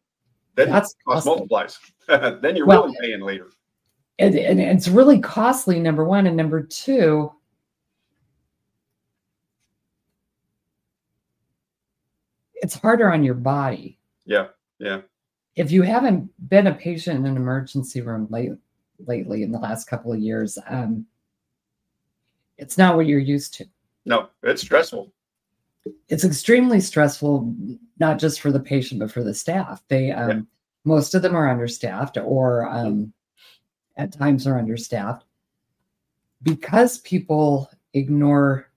then 0.54 0.70
that's 0.70 0.94
cost 1.06 1.26
multiplies. 1.26 1.78
then 2.08 2.56
you're 2.56 2.66
well, 2.66 2.84
really 2.84 2.96
paying 3.00 3.20
later. 3.20 3.50
And, 4.18 4.34
and 4.34 4.60
it's 4.60 4.88
really 4.88 5.18
costly, 5.18 5.78
number 5.78 6.04
one. 6.04 6.26
And 6.26 6.36
number 6.36 6.62
two, 6.62 7.32
it's 12.66 12.74
harder 12.74 13.12
on 13.12 13.22
your 13.22 13.34
body. 13.34 13.96
Yeah. 14.24 14.48
Yeah. 14.80 15.02
If 15.54 15.70
you 15.70 15.82
haven't 15.82 16.28
been 16.48 16.66
a 16.66 16.74
patient 16.74 17.20
in 17.20 17.26
an 17.26 17.36
emergency 17.36 18.00
room 18.00 18.26
late, 18.28 18.50
lately 19.06 19.44
in 19.44 19.52
the 19.52 19.60
last 19.60 19.88
couple 19.88 20.12
of 20.12 20.18
years, 20.18 20.58
um, 20.66 21.06
it's 22.58 22.76
not 22.76 22.96
what 22.96 23.06
you're 23.06 23.20
used 23.20 23.54
to. 23.54 23.66
No, 24.04 24.30
it's 24.42 24.62
stressful. 24.62 25.12
It's 26.08 26.24
extremely 26.24 26.80
stressful, 26.80 27.54
not 28.00 28.18
just 28.18 28.40
for 28.40 28.50
the 28.50 28.58
patient, 28.58 28.98
but 28.98 29.12
for 29.12 29.22
the 29.22 29.32
staff. 29.32 29.80
They, 29.86 30.10
um, 30.10 30.30
yeah. 30.30 30.40
most 30.82 31.14
of 31.14 31.22
them 31.22 31.36
are 31.36 31.48
understaffed 31.48 32.18
or 32.18 32.68
um, 32.68 33.12
at 33.96 34.12
times 34.12 34.44
are 34.44 34.58
understaffed 34.58 35.24
because 36.42 36.98
people 36.98 37.70
ignore 37.94 38.68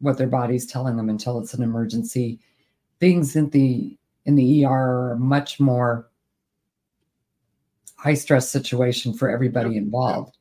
what 0.00 0.18
their 0.18 0.26
body's 0.26 0.66
telling 0.66 0.96
them 0.96 1.08
until 1.08 1.38
it's 1.38 1.54
an 1.54 1.62
emergency. 1.62 2.40
Things 3.00 3.34
in 3.34 3.50
the 3.50 3.96
in 4.26 4.36
the 4.36 4.64
ER 4.64 4.68
are 4.68 5.16
much 5.16 5.58
more 5.58 6.10
high 7.96 8.14
stress 8.14 8.48
situation 8.48 9.12
for 9.12 9.28
everybody 9.28 9.76
involved. 9.76 10.36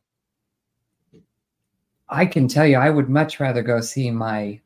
I 2.10 2.26
can 2.26 2.48
tell 2.48 2.66
you, 2.66 2.78
I 2.78 2.90
would 2.90 3.10
much 3.10 3.40
rather 3.40 3.62
go 3.62 3.82
see 3.82 4.10
my 4.12 4.60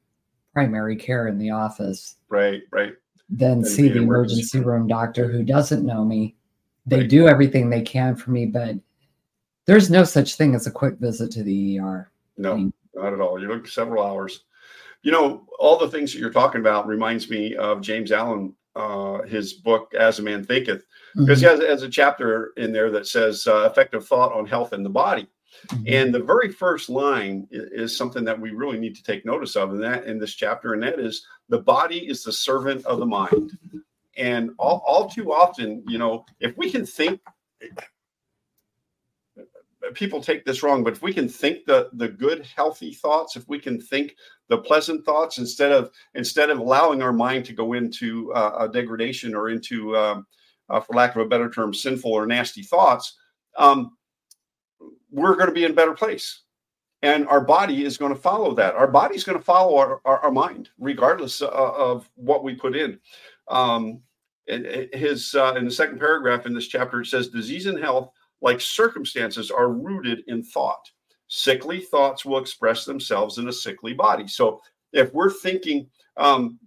primary 0.54 0.96
care 0.96 1.28
in 1.28 1.38
the 1.38 1.52
office. 1.52 2.16
Right, 2.30 2.62
right. 2.72 2.94
Than 3.30 3.66
see 3.66 3.90
the 3.90 4.02
emergency 4.02 4.60
room 4.60 4.88
doctor 4.88 5.28
who 5.28 5.44
doesn't 5.44 5.86
know 5.86 6.06
me. 6.06 6.36
They 6.86 7.00
right. 7.00 7.10
do 7.10 7.28
everything 7.28 7.70
they 7.70 7.82
can 7.82 8.16
for 8.16 8.32
me, 8.32 8.46
but 8.46 8.76
there's 9.66 9.90
no 9.90 10.04
such 10.04 10.36
thing 10.36 10.56
as 10.56 10.68
a 10.68 10.72
quick 10.72 11.00
visit 11.00 11.32
to 11.32 11.44
the 11.44 11.80
ER. 11.80 12.12
No, 12.38 12.54
I 12.54 12.56
mean, 12.56 12.74
not 12.94 13.14
at 13.14 13.22
all. 13.22 13.40
You 13.42 13.48
look 13.48 13.68
several 13.68 14.06
hours. 14.06 14.44
You 15.04 15.12
know, 15.12 15.46
all 15.60 15.78
the 15.78 15.90
things 15.90 16.12
that 16.14 16.20
you're 16.20 16.32
talking 16.32 16.62
about 16.62 16.88
reminds 16.88 17.30
me 17.30 17.56
of 17.56 17.82
James 17.82 18.12
Allen, 18.12 18.56
uh, 18.76 19.22
his 19.24 19.54
book 19.54 19.94
"As 19.94 20.20
a 20.20 20.24
Man 20.24 20.44
Thinketh," 20.44 20.86
because 21.16 21.42
mm-hmm. 21.42 21.56
he 21.56 21.62
has, 21.62 21.70
has, 21.70 21.84
a 21.84 21.90
chapter 21.90 22.54
in 22.58 22.72
there 22.72 22.90
that 22.92 23.08
says 23.08 23.46
uh, 23.46 23.68
effective 23.70 24.08
thought 24.08 24.34
on 24.34 24.46
health 24.46 24.74
and 24.74 24.86
the 24.86 24.90
body. 24.90 25.28
Mm-hmm. 25.68 25.84
And 25.88 26.14
the 26.14 26.24
very 26.24 26.52
first 26.52 26.90
line 26.90 27.48
is, 27.52 27.92
is, 27.92 27.98
something 27.98 28.24
that 28.24 28.40
we 28.40 28.52
really 28.52 28.80
need 28.80 28.96
to 28.96 29.04
take 29.04 29.26
notice 29.26 29.56
of 29.56 29.72
in 29.72 29.82
that 29.82 30.06
in 30.06 30.20
this 30.20 30.34
chapter, 30.34 30.74
and 30.74 30.82
that 30.84 31.00
is 31.00 31.26
the 31.50 31.60
body 31.60 32.08
is 32.08 32.24
the 32.24 32.32
servant 32.32 32.86
of 32.86 33.00
the 33.00 33.06
mind. 33.06 33.52
And 34.18 34.52
all, 34.58 34.84
all 34.86 35.10
too 35.10 35.34
often, 35.34 35.84
you 35.88 35.98
know, 35.98 36.26
if 36.40 36.56
we 36.58 36.72
can 36.72 36.86
think 36.86 37.20
people 39.94 40.22
take 40.22 40.46
this 40.46 40.64
wrong, 40.64 40.84
but 40.84 40.94
if 40.94 41.02
we 41.02 41.14
can 41.14 41.28
think 41.28 41.66
the 41.66 41.90
the 41.94 42.08
good, 42.08 42.46
healthy 42.56 42.94
thoughts, 42.94 43.36
if 43.36 43.48
we 43.48 43.60
can 43.60 43.80
think 43.80 44.16
the 44.50 44.58
pleasant 44.58 45.06
thoughts 45.06 45.38
instead 45.38 45.72
of 45.72 45.92
instead 46.16 46.50
of 46.50 46.60
allowing 46.60 47.02
our 47.02 47.14
mind 47.14 47.46
to 47.46 47.54
go 47.54 47.74
into 47.74 48.32
uh, 48.34 48.56
a 48.60 48.70
degradation 48.70 49.36
or 49.36 49.50
into, 49.50 49.96
um, 49.98 50.26
uh, 50.70 50.80
for 50.80 50.94
lack 50.94 51.16
of 51.16 51.22
a 51.22 51.28
better 51.28 51.50
term, 51.50 51.74
sinful 51.74 52.12
or 52.12 52.26
nasty 52.26 52.62
thoughts, 52.62 53.18
um, 53.58 53.98
we're 55.12 55.36
going 55.36 55.48
to 55.48 55.54
be 55.54 55.66
in 55.66 55.72
a 55.72 55.76
better 55.76 55.94
place. 55.94 56.42
And 57.02 57.28
our 57.28 57.42
body 57.42 57.84
is 57.84 57.98
going 57.98 58.14
to 58.14 58.20
follow 58.20 58.54
that. 58.56 58.76
Our 58.76 58.88
body 58.88 59.16
is 59.16 59.26
going 59.26 59.38
to 59.38 59.44
follow 59.44 59.76
our, 59.76 60.00
our, 60.06 60.20
our 60.20 60.32
mind, 60.32 60.70
regardless 60.80 61.42
uh, 61.42 61.50
of 61.50 62.10
what 62.16 62.46
we 62.46 62.56
put 62.56 62.78
in. 62.78 62.98
Um, 63.50 64.02
his 64.48 65.36
uh, 65.36 65.56
in 65.58 65.66
the 65.66 65.72
second 65.72 66.00
paragraph 66.00 66.46
in 66.46 66.54
this 66.54 66.68
chapter, 66.68 67.02
it 67.02 67.08
says, 67.08 67.28
"Disease 67.30 67.66
and 67.66 67.80
health 67.80 68.12
like 68.44 68.62
circumstances, 68.62 69.50
are 69.50 69.70
rooted 69.70 70.24
in 70.28 70.44
thought. 70.44 70.92
Sickly 71.28 71.80
thoughts 71.80 72.26
will 72.26 72.38
express 72.38 72.86
themselves 72.86 73.40
in 73.40 73.48
a 73.48 73.54
sickly 73.54 73.94
body. 73.94 74.28
So 74.28 74.62
if 74.92 75.12
we're 75.14 75.32
thinking, 75.32 75.90
um, 76.18 76.60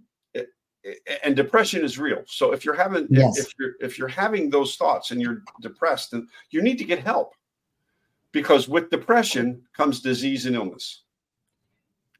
and 1.22 1.36
depression 1.36 1.84
is 1.84 1.98
real. 1.98 2.22
So 2.26 2.52
if 2.52 2.64
you're 2.64 2.74
having 2.74 3.06
yes. 3.10 3.38
if, 3.38 3.46
if 3.46 3.52
you're 3.58 3.72
if 3.80 3.98
you're 3.98 4.08
having 4.08 4.50
those 4.50 4.76
thoughts 4.76 5.10
and 5.10 5.20
you're 5.20 5.42
depressed, 5.60 6.12
then 6.12 6.26
you 6.50 6.62
need 6.62 6.78
to 6.78 6.84
get 6.84 6.98
help 7.00 7.34
because 8.32 8.68
with 8.68 8.90
depression 8.90 9.62
comes 9.72 10.00
disease 10.00 10.46
and 10.46 10.56
illness. 10.56 11.02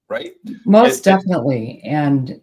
Right? 0.08 0.34
Most 0.64 1.02
definitely. 1.02 1.80
And 1.84 2.40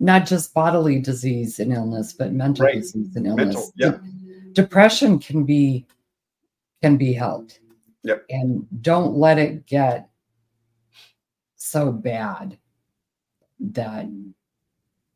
not 0.00 0.26
just 0.26 0.52
bodily 0.52 1.00
disease 1.00 1.58
and 1.58 1.72
illness, 1.72 2.12
but 2.12 2.32
mental 2.32 2.66
right. 2.66 2.74
disease 2.76 3.16
and 3.16 3.26
illness. 3.26 3.54
Mental, 3.54 3.72
yeah. 3.76 3.90
De- 3.90 4.00
depression 4.52 5.18
can 5.18 5.44
be 5.44 5.86
can 6.82 6.96
be 6.96 7.12
helped. 7.12 7.60
Yep. 8.04 8.24
And 8.30 8.66
don't 8.82 9.16
let 9.16 9.38
it 9.38 9.66
get 9.66 10.08
so 11.56 11.92
bad 11.92 12.58
that 13.60 14.06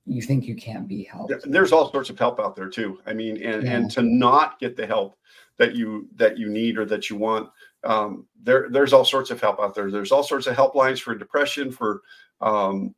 you 0.05 0.23
think 0.23 0.45
you 0.45 0.57
can't 0.57 0.89
be 0.89 1.05
helped. 1.05 1.33
There's 1.45 1.73
all 1.73 1.91
sorts 1.91 2.11
of 2.11 2.19
help 2.19 2.41
out 2.41 2.57
there 2.57 2.69
too. 2.69 2.99
I 3.07 3.15
mean, 3.15 3.43
and 3.43 3.63
yeah. 3.63 3.77
and 3.77 3.91
to 3.93 4.03
not 4.03 4.59
get 4.59 4.77
the 4.77 4.87
help 4.87 5.17
that 5.59 5.75
you 5.75 6.09
that 6.17 6.39
you 6.39 6.49
need 6.49 6.77
or 6.77 6.85
that 6.87 7.09
you 7.09 7.17
want, 7.17 7.49
um, 7.85 8.27
there 8.43 8.69
there's 8.71 8.93
all 8.93 9.05
sorts 9.05 9.31
of 9.31 9.41
help 9.41 9.61
out 9.61 9.75
there. 9.75 9.91
There's 9.91 10.13
all 10.13 10.25
sorts 10.25 10.47
of 10.47 10.57
helplines 10.57 11.01
for 11.01 11.15
depression, 11.15 11.71
for 11.71 12.03
um, 12.41 12.95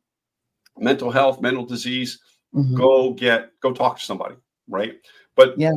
mental 0.77 1.11
health, 1.11 1.41
mental 1.41 1.65
disease. 1.65 2.19
Mm-hmm. 2.53 2.75
Go 2.75 3.13
get 3.13 3.51
go 3.59 3.71
talk 3.71 3.99
to 3.99 4.03
somebody, 4.03 4.35
right? 4.67 4.95
But 5.35 5.59
yeah, 5.59 5.73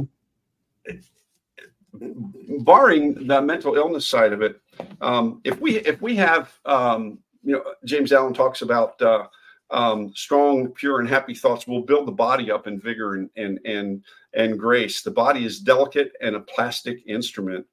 barring 2.60 3.26
the 3.26 3.40
mental 3.42 3.74
illness 3.74 4.06
side 4.06 4.32
of 4.32 4.42
it, 4.42 4.60
um, 5.00 5.40
if 5.44 5.60
we 5.60 5.78
if 5.78 6.00
we 6.00 6.16
have 6.16 6.52
um, 6.64 7.18
you 7.42 7.52
know 7.52 7.64
James 7.84 8.12
Allen 8.12 8.34
talks 8.34 8.62
about 8.62 9.00
uh, 9.02 9.26
um, 9.70 10.12
strong, 10.14 10.68
pure, 10.68 11.00
and 11.00 11.08
happy 11.08 11.34
thoughts 11.34 11.66
will 11.66 11.82
build 11.82 12.06
the 12.06 12.12
body 12.12 12.50
up 12.50 12.66
in 12.66 12.80
vigor 12.80 13.14
and 13.14 13.30
and 13.36 13.60
and 13.64 14.04
and 14.34 14.58
grace. 14.58 15.02
The 15.02 15.10
body 15.10 15.44
is 15.44 15.60
delicate 15.60 16.12
and 16.20 16.36
a 16.36 16.40
plastic 16.40 17.02
instrument 17.06 17.66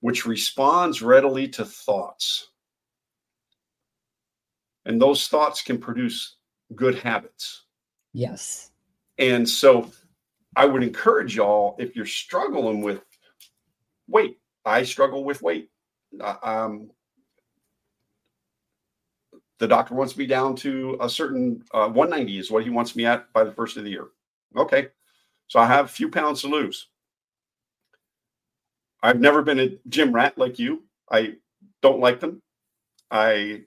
which 0.00 0.24
responds 0.24 1.02
readily 1.02 1.46
to 1.46 1.64
thoughts, 1.64 2.48
and 4.86 5.00
those 5.00 5.28
thoughts 5.28 5.62
can 5.62 5.78
produce 5.78 6.36
good 6.74 6.94
habits. 6.96 7.64
Yes. 8.12 8.70
And 9.18 9.48
so 9.48 9.90
I 10.56 10.64
would 10.64 10.82
encourage 10.82 11.36
y'all 11.36 11.76
if 11.78 11.94
you're 11.94 12.06
struggling 12.06 12.82
with 12.82 13.02
weight. 14.10 14.38
I 14.64 14.82
struggle 14.82 15.24
with 15.24 15.42
weight. 15.42 15.70
Um, 16.42 16.90
the 19.58 19.68
doctor 19.68 19.94
wants 19.94 20.16
me 20.16 20.26
down 20.26 20.56
to 20.56 20.96
a 21.00 21.08
certain 21.08 21.62
uh, 21.72 21.88
190 21.88 22.38
is 22.38 22.50
what 22.50 22.64
he 22.64 22.70
wants 22.70 22.96
me 22.96 23.06
at 23.06 23.32
by 23.32 23.44
the 23.44 23.52
first 23.52 23.76
of 23.76 23.84
the 23.84 23.90
year. 23.90 24.08
Okay. 24.56 24.88
So 25.48 25.60
I 25.60 25.66
have 25.66 25.84
a 25.84 25.88
few 25.88 26.08
pounds 26.10 26.40
to 26.42 26.48
lose. 26.48 26.88
I've 29.02 29.20
never 29.20 29.42
been 29.42 29.60
a 29.60 29.78
gym 29.88 30.12
rat 30.12 30.36
like 30.38 30.58
you. 30.58 30.84
I 31.10 31.34
don't 31.82 32.00
like 32.00 32.20
them. 32.20 32.42
I 33.10 33.62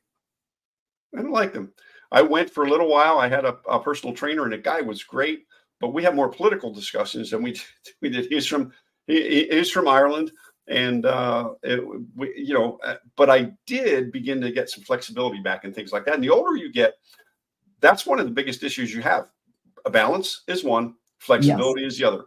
I 1.16 1.22
don't 1.22 1.32
like 1.32 1.54
them. 1.54 1.74
I 2.12 2.22
went 2.22 2.50
for 2.50 2.66
a 2.66 2.70
little 2.70 2.88
while. 2.88 3.20
I 3.20 3.28
had 3.28 3.46
a, 3.46 3.58
a 3.68 3.80
personal 3.80 4.16
trainer, 4.16 4.44
and 4.44 4.54
the 4.54 4.58
guy 4.58 4.82
was 4.82 5.04
great. 5.04 5.46
But 5.80 5.94
we 5.94 6.04
have 6.04 6.16
more 6.16 6.30
political 6.30 6.72
discussions 6.72 7.32
than 7.32 7.44
we 7.44 7.60
we 8.02 8.10
did. 8.10 8.28
He's 8.28 8.48
from 8.48 8.72
he, 9.08 9.48
he's 9.50 9.70
from 9.70 9.88
Ireland, 9.88 10.32
and 10.68 11.06
uh, 11.06 11.52
it, 11.64 11.84
we, 12.16 12.34
you 12.36 12.54
know, 12.54 12.80
uh, 12.84 12.96
but 13.16 13.30
I 13.30 13.52
did 13.66 14.12
begin 14.12 14.40
to 14.42 14.52
get 14.52 14.70
some 14.70 14.84
flexibility 14.84 15.42
back 15.42 15.66
and 15.66 15.76
things 15.76 15.92
like 15.92 16.06
that. 16.06 16.16
And 16.16 16.24
the 16.24 16.30
older 16.30 16.56
you 16.56 16.72
get, 16.72 16.94
that's 17.82 18.06
one 18.06 18.20
of 18.20 18.26
the 18.26 18.32
biggest 18.32 18.64
issues 18.64 18.94
you 18.94 19.02
have. 19.02 19.28
A 19.86 19.90
balance 19.90 20.44
is 20.48 20.64
one, 20.64 20.96
flexibility 21.20 21.82
yes. 21.82 21.94
is 21.94 22.00
the 22.00 22.06
other, 22.06 22.24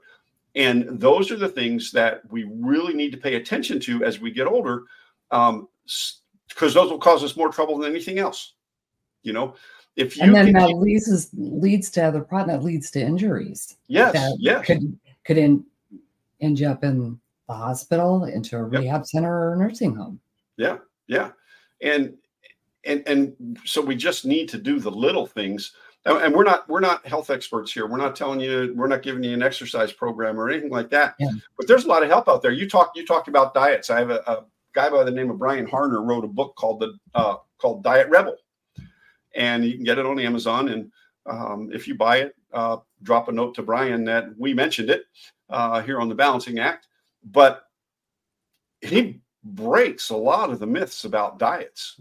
and 0.54 1.00
those 1.00 1.30
are 1.30 1.36
the 1.36 1.48
things 1.48 1.90
that 1.92 2.20
we 2.30 2.44
really 2.44 2.92
need 2.92 3.12
to 3.12 3.18
pay 3.18 3.36
attention 3.36 3.80
to 3.80 4.04
as 4.04 4.20
we 4.20 4.30
get 4.30 4.46
older, 4.46 4.82
because 5.30 5.56
um, 5.56 5.68
those 6.58 6.90
will 6.90 6.98
cause 6.98 7.24
us 7.24 7.36
more 7.36 7.48
trouble 7.48 7.78
than 7.78 7.90
anything 7.90 8.18
else. 8.18 8.52
You 9.22 9.32
know, 9.32 9.54
if 9.96 10.16
you 10.16 10.24
and 10.24 10.34
then 10.34 10.52
that 10.52 10.76
leads 10.76 11.30
leads 11.34 11.90
to 11.92 12.02
other 12.02 12.20
problems. 12.20 12.58
That 12.58 12.64
leads 12.64 12.90
to 12.90 13.00
injuries. 13.00 13.76
Yes, 13.88 14.14
yes. 14.38 14.66
Could 14.66 14.98
could 15.24 15.38
in 15.38 15.64
end 16.40 16.58
you 16.58 16.68
up 16.68 16.84
in 16.84 17.18
the 17.48 17.54
hospital, 17.54 18.24
into 18.24 18.56
a 18.56 18.62
rehab 18.62 19.06
center 19.06 19.32
or 19.32 19.54
a 19.54 19.58
nursing 19.58 19.94
home. 19.94 20.20
Yeah, 20.56 20.78
yeah, 21.06 21.30
and 21.80 22.14
and 22.84 23.02
and 23.06 23.58
so 23.64 23.80
we 23.80 23.96
just 23.96 24.24
need 24.24 24.48
to 24.50 24.58
do 24.58 24.78
the 24.78 24.90
little 24.90 25.26
things. 25.26 25.72
And 26.04 26.32
we're 26.32 26.44
not 26.44 26.68
we're 26.68 26.80
not 26.80 27.04
health 27.04 27.30
experts 27.30 27.72
here. 27.72 27.88
We're 27.88 27.96
not 27.96 28.14
telling 28.14 28.38
you 28.38 28.72
we're 28.76 28.86
not 28.86 29.02
giving 29.02 29.24
you 29.24 29.34
an 29.34 29.42
exercise 29.42 29.92
program 29.92 30.38
or 30.38 30.48
anything 30.48 30.70
like 30.70 30.88
that. 30.90 31.16
Yeah. 31.18 31.30
But 31.56 31.66
there's 31.66 31.84
a 31.84 31.88
lot 31.88 32.04
of 32.04 32.08
help 32.08 32.28
out 32.28 32.42
there. 32.42 32.52
You 32.52 32.68
talk 32.68 32.92
you 32.94 33.04
talked 33.04 33.26
about 33.26 33.54
diets. 33.54 33.90
I 33.90 33.98
have 33.98 34.10
a, 34.10 34.22
a 34.28 34.44
guy 34.72 34.88
by 34.88 35.02
the 35.02 35.10
name 35.10 35.30
of 35.30 35.38
Brian 35.38 35.66
Harner 35.66 36.06
wrote 36.06 36.24
a 36.24 36.28
book 36.28 36.54
called 36.54 36.78
the 36.78 36.96
uh, 37.16 37.36
called 37.58 37.82
Diet 37.82 38.08
Rebel, 38.08 38.36
and 39.34 39.64
you 39.64 39.74
can 39.74 39.84
get 39.84 39.98
it 39.98 40.06
on 40.06 40.20
Amazon. 40.20 40.68
And 40.68 40.92
um, 41.26 41.70
if 41.72 41.88
you 41.88 41.96
buy 41.96 42.18
it, 42.18 42.36
uh, 42.52 42.76
drop 43.02 43.26
a 43.26 43.32
note 43.32 43.56
to 43.56 43.62
Brian 43.62 44.04
that 44.04 44.26
we 44.38 44.54
mentioned 44.54 44.90
it 44.90 45.06
uh, 45.50 45.82
here 45.82 46.00
on 46.00 46.08
the 46.08 46.14
Balancing 46.14 46.58
Act. 46.58 46.88
But 47.24 47.64
he 48.80 49.20
breaks 49.42 50.10
a 50.10 50.16
lot 50.16 50.50
of 50.50 50.58
the 50.58 50.66
myths 50.66 51.04
about 51.04 51.38
diets, 51.38 52.00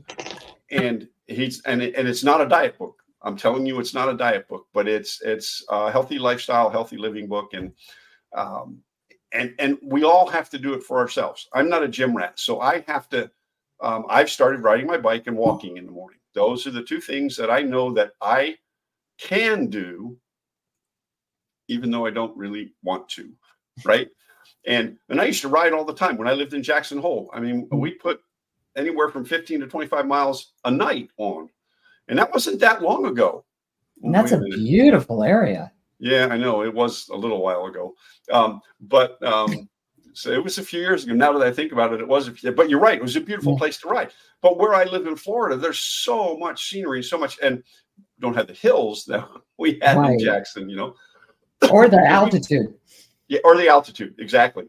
and 0.71 1.07
he's 1.27 1.61
and 1.63 1.81
and 1.81 2.07
it's 2.07 2.23
not 2.23 2.41
a 2.41 2.47
diet 2.47 2.77
book. 2.77 3.01
I'm 3.21 3.37
telling 3.37 3.65
you, 3.65 3.79
it's 3.79 3.93
not 3.93 4.09
a 4.09 4.17
diet 4.17 4.47
book, 4.47 4.67
but 4.73 4.87
it's 4.87 5.21
it's 5.21 5.65
a 5.69 5.91
healthy 5.91 6.19
lifestyle, 6.19 6.69
healthy 6.69 6.97
living 6.97 7.27
book, 7.27 7.53
and 7.53 7.71
um, 8.35 8.79
and 9.31 9.53
and 9.59 9.77
we 9.83 10.03
all 10.03 10.27
have 10.27 10.49
to 10.51 10.59
do 10.59 10.73
it 10.73 10.83
for 10.83 10.99
ourselves. 10.99 11.47
I'm 11.53 11.69
not 11.69 11.83
a 11.83 11.87
gym 11.87 12.15
rat, 12.15 12.39
so 12.39 12.61
I 12.61 12.83
have 12.87 13.09
to. 13.09 13.29
Um, 13.81 14.05
I've 14.09 14.29
started 14.29 14.63
riding 14.63 14.87
my 14.87 14.97
bike 14.97 15.27
and 15.27 15.35
walking 15.35 15.77
in 15.77 15.85
the 15.85 15.91
morning. 15.91 16.19
Those 16.33 16.65
are 16.65 16.71
the 16.71 16.83
two 16.83 17.01
things 17.01 17.35
that 17.37 17.51
I 17.51 17.61
know 17.61 17.91
that 17.93 18.11
I 18.21 18.57
can 19.17 19.67
do, 19.67 20.17
even 21.67 21.91
though 21.91 22.05
I 22.05 22.11
don't 22.11 22.35
really 22.37 22.73
want 22.83 23.09
to, 23.09 23.31
right? 23.83 24.09
And 24.65 24.97
and 25.09 25.21
I 25.21 25.25
used 25.25 25.41
to 25.41 25.47
ride 25.47 25.73
all 25.73 25.85
the 25.85 25.93
time 25.93 26.17
when 26.17 26.27
I 26.27 26.33
lived 26.33 26.53
in 26.53 26.63
Jackson 26.63 26.97
Hole. 26.97 27.29
I 27.33 27.39
mean, 27.39 27.67
we 27.71 27.91
put 27.91 28.19
anywhere 28.75 29.09
from 29.09 29.25
15 29.25 29.61
to 29.61 29.67
25 29.67 30.05
miles 30.05 30.53
a 30.65 30.71
night 30.71 31.09
on. 31.17 31.49
And 32.07 32.19
that 32.19 32.31
wasn't 32.31 32.59
that 32.59 32.81
long 32.81 33.05
ago. 33.05 33.45
And 34.03 34.13
that's 34.13 34.31
a, 34.31 34.37
a 34.37 34.41
beautiful 34.41 35.23
area. 35.23 35.71
Yeah, 35.99 36.27
I 36.29 36.37
know. 36.37 36.63
It 36.63 36.73
was 36.73 37.07
a 37.09 37.15
little 37.15 37.41
while 37.41 37.65
ago. 37.65 37.95
Um, 38.31 38.61
but 38.81 39.21
um, 39.23 39.69
so 40.13 40.31
it 40.31 40.43
was 40.43 40.57
a 40.57 40.63
few 40.63 40.81
years 40.81 41.03
ago. 41.03 41.13
Now 41.13 41.33
that 41.33 41.47
I 41.47 41.51
think 41.51 41.71
about 41.71 41.93
it, 41.93 42.01
it 42.01 42.07
was 42.07 42.27
a 42.27 42.31
few, 42.31 42.51
but 42.51 42.69
you're 42.69 42.79
right. 42.79 42.97
It 42.97 43.01
was 43.01 43.15
a 43.15 43.21
beautiful 43.21 43.53
yeah. 43.53 43.59
place 43.59 43.77
to 43.79 43.87
ride. 43.87 44.11
But 44.41 44.57
where 44.57 44.75
I 44.75 44.83
live 44.83 45.07
in 45.07 45.15
Florida, 45.15 45.55
there's 45.55 45.79
so 45.79 46.37
much 46.37 46.69
scenery, 46.69 47.01
so 47.01 47.17
much, 47.17 47.39
and 47.41 47.63
don't 48.19 48.35
have 48.35 48.47
the 48.47 48.53
hills 48.53 49.05
that 49.05 49.27
we 49.57 49.79
had 49.81 49.97
right. 49.97 50.13
in 50.13 50.19
Jackson, 50.19 50.69
you 50.69 50.75
know. 50.75 50.95
Or 51.71 51.87
the 51.87 52.03
altitude. 52.05 52.73
Yeah, 53.27 53.39
or 53.43 53.57
the 53.57 53.67
altitude, 53.67 54.15
exactly. 54.19 54.65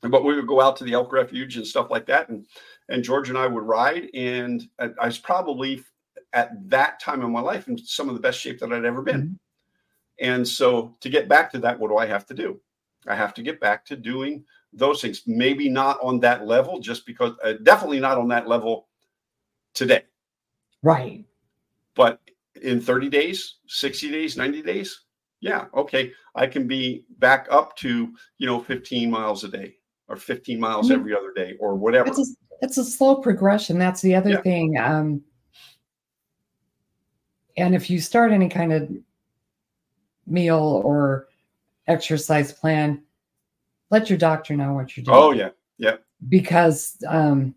But 0.00 0.24
we 0.24 0.34
would 0.34 0.46
go 0.46 0.60
out 0.60 0.76
to 0.76 0.84
the 0.84 0.92
elk 0.92 1.12
refuge 1.12 1.56
and 1.56 1.66
stuff 1.66 1.90
like 1.90 2.06
that, 2.06 2.28
and 2.28 2.46
and 2.88 3.04
George 3.04 3.28
and 3.28 3.38
I 3.38 3.46
would 3.46 3.64
ride, 3.64 4.08
and 4.14 4.68
I 4.78 5.06
was 5.06 5.18
probably 5.18 5.84
at 6.32 6.50
that 6.68 7.00
time 7.00 7.22
in 7.22 7.32
my 7.32 7.40
life 7.40 7.68
in 7.68 7.78
some 7.78 8.08
of 8.08 8.14
the 8.14 8.20
best 8.20 8.38
shape 8.38 8.58
that 8.60 8.72
I'd 8.72 8.84
ever 8.84 9.02
been. 9.02 9.22
Mm-hmm. 9.22 9.34
And 10.20 10.46
so 10.46 10.96
to 11.00 11.08
get 11.08 11.28
back 11.28 11.50
to 11.52 11.58
that, 11.60 11.78
what 11.78 11.88
do 11.88 11.96
I 11.96 12.06
have 12.06 12.26
to 12.26 12.34
do? 12.34 12.60
I 13.06 13.14
have 13.14 13.34
to 13.34 13.42
get 13.42 13.60
back 13.60 13.84
to 13.86 13.96
doing 13.96 14.44
those 14.72 15.00
things. 15.00 15.22
Maybe 15.26 15.68
not 15.68 15.98
on 16.02 16.20
that 16.20 16.46
level, 16.46 16.80
just 16.80 17.06
because 17.06 17.32
uh, 17.42 17.54
definitely 17.62 18.00
not 18.00 18.18
on 18.18 18.28
that 18.28 18.48
level 18.48 18.88
today. 19.74 20.04
Right. 20.82 21.24
But 21.94 22.20
in 22.60 22.80
30 22.80 23.08
days, 23.08 23.56
60 23.68 24.10
days, 24.10 24.36
90 24.36 24.62
days, 24.62 25.00
yeah, 25.40 25.66
okay, 25.74 26.12
I 26.34 26.46
can 26.46 26.66
be 26.66 27.04
back 27.18 27.46
up 27.50 27.76
to, 27.76 28.12
you 28.38 28.46
know, 28.46 28.60
15 28.60 29.10
miles 29.10 29.44
a 29.44 29.48
day 29.48 29.76
or 30.08 30.16
15 30.16 30.58
miles 30.58 30.86
mm-hmm. 30.88 31.00
every 31.00 31.16
other 31.16 31.32
day 31.32 31.56
or 31.60 31.74
whatever. 31.74 32.08
It's 32.08 32.18
a, 32.18 32.24
it's 32.60 32.78
a 32.78 32.84
slow 32.84 33.16
progression. 33.16 33.78
That's 33.78 34.02
the 34.02 34.14
other 34.14 34.30
yeah. 34.30 34.40
thing. 34.42 34.78
Um, 34.78 35.22
and 37.56 37.74
if 37.74 37.90
you 37.90 38.00
start 38.00 38.32
any 38.32 38.48
kind 38.48 38.72
of 38.72 38.90
meal 40.26 40.82
or 40.84 41.28
exercise 41.86 42.52
plan, 42.52 43.02
let 43.90 44.08
your 44.08 44.18
doctor 44.18 44.56
know 44.56 44.74
what 44.74 44.96
you're 44.96 45.04
doing. 45.04 45.16
Oh, 45.16 45.32
yeah. 45.32 45.50
Yeah. 45.78 45.96
Because 46.28 46.96
um, 47.06 47.54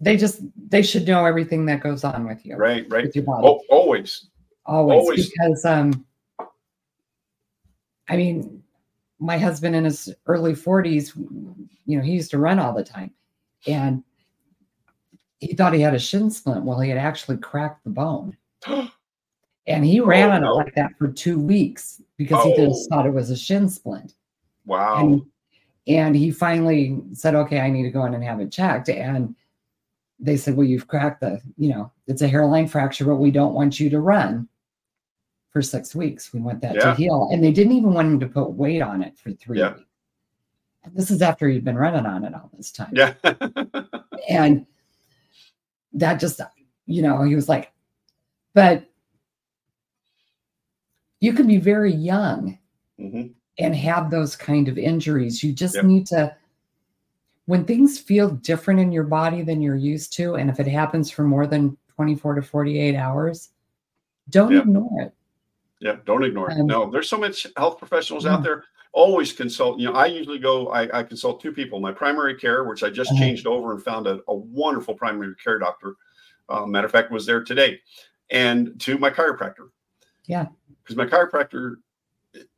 they 0.00 0.16
just 0.16 0.42
they 0.68 0.82
should 0.82 1.06
know 1.06 1.24
everything 1.24 1.64
that 1.66 1.80
goes 1.80 2.04
on 2.04 2.26
with 2.26 2.44
you. 2.44 2.56
Right, 2.56 2.86
right. 2.88 3.06
With 3.06 3.16
your 3.16 3.24
body. 3.24 3.46
Oh, 3.46 3.62
always. 3.70 4.28
Always, 4.64 5.00
always. 5.00 5.30
because 5.30 5.64
um 5.64 6.04
I 8.08 8.16
mean, 8.16 8.62
my 9.18 9.38
husband 9.38 9.76
in 9.76 9.84
his 9.84 10.12
early 10.26 10.52
40s, 10.52 11.16
you 11.86 11.96
know, 11.96 12.02
he 12.02 12.12
used 12.12 12.30
to 12.32 12.38
run 12.38 12.58
all 12.58 12.74
the 12.74 12.84
time. 12.84 13.12
And 13.66 14.02
he 15.38 15.54
thought 15.54 15.72
he 15.72 15.80
had 15.80 15.94
a 15.94 15.98
shin 15.98 16.30
splint. 16.30 16.64
Well, 16.64 16.80
he 16.80 16.88
had 16.88 16.98
actually 16.98 17.36
cracked 17.38 17.84
the 17.84 17.90
bone. 17.90 18.36
and 19.66 19.84
he 19.84 20.00
ran 20.00 20.30
oh, 20.30 20.32
on 20.32 20.42
no. 20.42 20.50
it 20.50 20.54
like 20.54 20.74
that 20.74 20.98
for 20.98 21.08
two 21.08 21.38
weeks 21.38 22.02
because 22.16 22.44
oh. 22.44 22.50
he 22.50 22.56
just 22.56 22.88
thought 22.90 23.06
it 23.06 23.14
was 23.14 23.30
a 23.30 23.36
shin 23.36 23.68
splint. 23.68 24.14
Wow. 24.66 24.98
And, 24.98 25.22
and 25.86 26.16
he 26.16 26.30
finally 26.30 27.00
said, 27.12 27.34
okay, 27.34 27.60
I 27.60 27.70
need 27.70 27.84
to 27.84 27.90
go 27.90 28.04
in 28.04 28.14
and 28.14 28.24
have 28.24 28.40
it 28.40 28.52
checked. 28.52 28.88
And 28.88 29.34
they 30.18 30.36
said, 30.36 30.56
well, 30.56 30.66
you've 30.66 30.88
cracked 30.88 31.20
the, 31.20 31.40
you 31.56 31.70
know, 31.70 31.90
it's 32.06 32.22
a 32.22 32.28
hairline 32.28 32.68
fracture, 32.68 33.04
but 33.04 33.16
we 33.16 33.30
don't 33.30 33.54
want 33.54 33.80
you 33.80 33.88
to 33.90 34.00
run 34.00 34.48
for 35.52 35.62
six 35.62 35.94
weeks. 35.94 36.32
We 36.32 36.40
want 36.40 36.60
that 36.62 36.76
yeah. 36.76 36.84
to 36.84 36.94
heal. 36.94 37.28
And 37.32 37.44
they 37.44 37.52
didn't 37.52 37.72
even 37.72 37.92
want 37.92 38.08
him 38.08 38.20
to 38.20 38.26
put 38.26 38.52
weight 38.52 38.82
on 38.82 39.02
it 39.02 39.18
for 39.18 39.32
three 39.32 39.58
yeah. 39.58 39.74
weeks. 39.74 39.86
And 40.84 40.96
this 40.96 41.10
is 41.10 41.22
after 41.22 41.48
he'd 41.48 41.64
been 41.64 41.76
running 41.76 42.06
on 42.06 42.24
it 42.24 42.34
all 42.34 42.50
this 42.56 42.72
time. 42.72 42.92
Yeah. 42.92 43.14
and 44.28 44.66
that 45.92 46.18
just, 46.18 46.40
you 46.86 47.02
know, 47.02 47.22
he 47.22 47.34
was 47.34 47.48
like, 47.48 47.70
but 48.54 48.84
you 51.20 51.32
can 51.32 51.46
be 51.46 51.58
very 51.58 51.92
young 51.92 52.58
mm-hmm. 52.98 53.28
and 53.58 53.76
have 53.76 54.10
those 54.10 54.34
kind 54.34 54.68
of 54.68 54.78
injuries. 54.78 55.42
You 55.42 55.52
just 55.52 55.76
yep. 55.76 55.84
need 55.84 56.06
to 56.08 56.34
when 57.46 57.64
things 57.64 57.98
feel 57.98 58.30
different 58.30 58.80
in 58.80 58.92
your 58.92 59.04
body 59.04 59.42
than 59.42 59.60
you're 59.60 59.76
used 59.76 60.12
to, 60.14 60.36
and 60.36 60.48
if 60.48 60.60
it 60.60 60.66
happens 60.66 61.10
for 61.10 61.24
more 61.24 61.46
than 61.46 61.76
24 61.96 62.36
to 62.36 62.42
48 62.42 62.94
hours, 62.94 63.50
don't 64.30 64.56
ignore 64.56 65.02
it. 65.02 65.12
Yeah, 65.82 65.96
don't 66.06 66.24
ignore 66.24 66.50
it. 66.50 66.60
Um, 66.60 66.66
no, 66.66 66.90
there's 66.90 67.08
so 67.08 67.18
much 67.18 67.46
health 67.56 67.78
professionals 67.78 68.24
yeah. 68.24 68.34
out 68.34 68.42
there. 68.42 68.64
Always 68.92 69.32
consult. 69.32 69.80
You 69.80 69.88
know, 69.88 69.94
I 69.94 70.06
usually 70.06 70.38
go, 70.38 70.68
I, 70.68 71.00
I 71.00 71.02
consult 71.02 71.40
two 71.40 71.52
people 71.52 71.80
my 71.80 71.92
primary 71.92 72.36
care, 72.36 72.64
which 72.64 72.82
I 72.82 72.90
just 72.90 73.10
uh-huh. 73.10 73.20
changed 73.20 73.46
over 73.46 73.72
and 73.72 73.82
found 73.82 74.06
a, 74.06 74.20
a 74.28 74.34
wonderful 74.34 74.94
primary 74.94 75.34
care 75.42 75.58
doctor. 75.58 75.96
Uh, 76.48 76.66
matter 76.66 76.86
of 76.86 76.92
fact, 76.92 77.10
was 77.10 77.26
there 77.26 77.42
today, 77.42 77.80
and 78.30 78.78
to 78.80 78.98
my 78.98 79.10
chiropractor. 79.10 79.70
Yeah. 80.26 80.46
Because 80.82 80.96
my 80.96 81.06
chiropractor, 81.06 81.76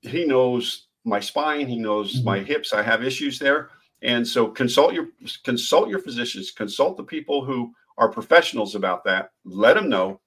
he 0.02 0.24
knows 0.24 0.88
my 1.04 1.20
spine, 1.20 1.66
he 1.66 1.78
knows 1.78 2.16
mm-hmm. 2.16 2.24
my 2.24 2.38
hips. 2.40 2.72
I 2.72 2.82
have 2.82 3.02
issues 3.02 3.38
there 3.38 3.70
and 4.04 4.26
so 4.26 4.46
consult 4.46 4.92
your 4.92 5.08
consult 5.42 5.88
your 5.88 5.98
physicians, 5.98 6.50
consult 6.50 6.96
the 6.96 7.02
people 7.02 7.44
who 7.44 7.72
are 7.96 8.08
professionals 8.08 8.74
about 8.74 9.02
that. 9.04 9.30
Let 9.44 9.74
them 9.74 9.88
know, 9.88 10.20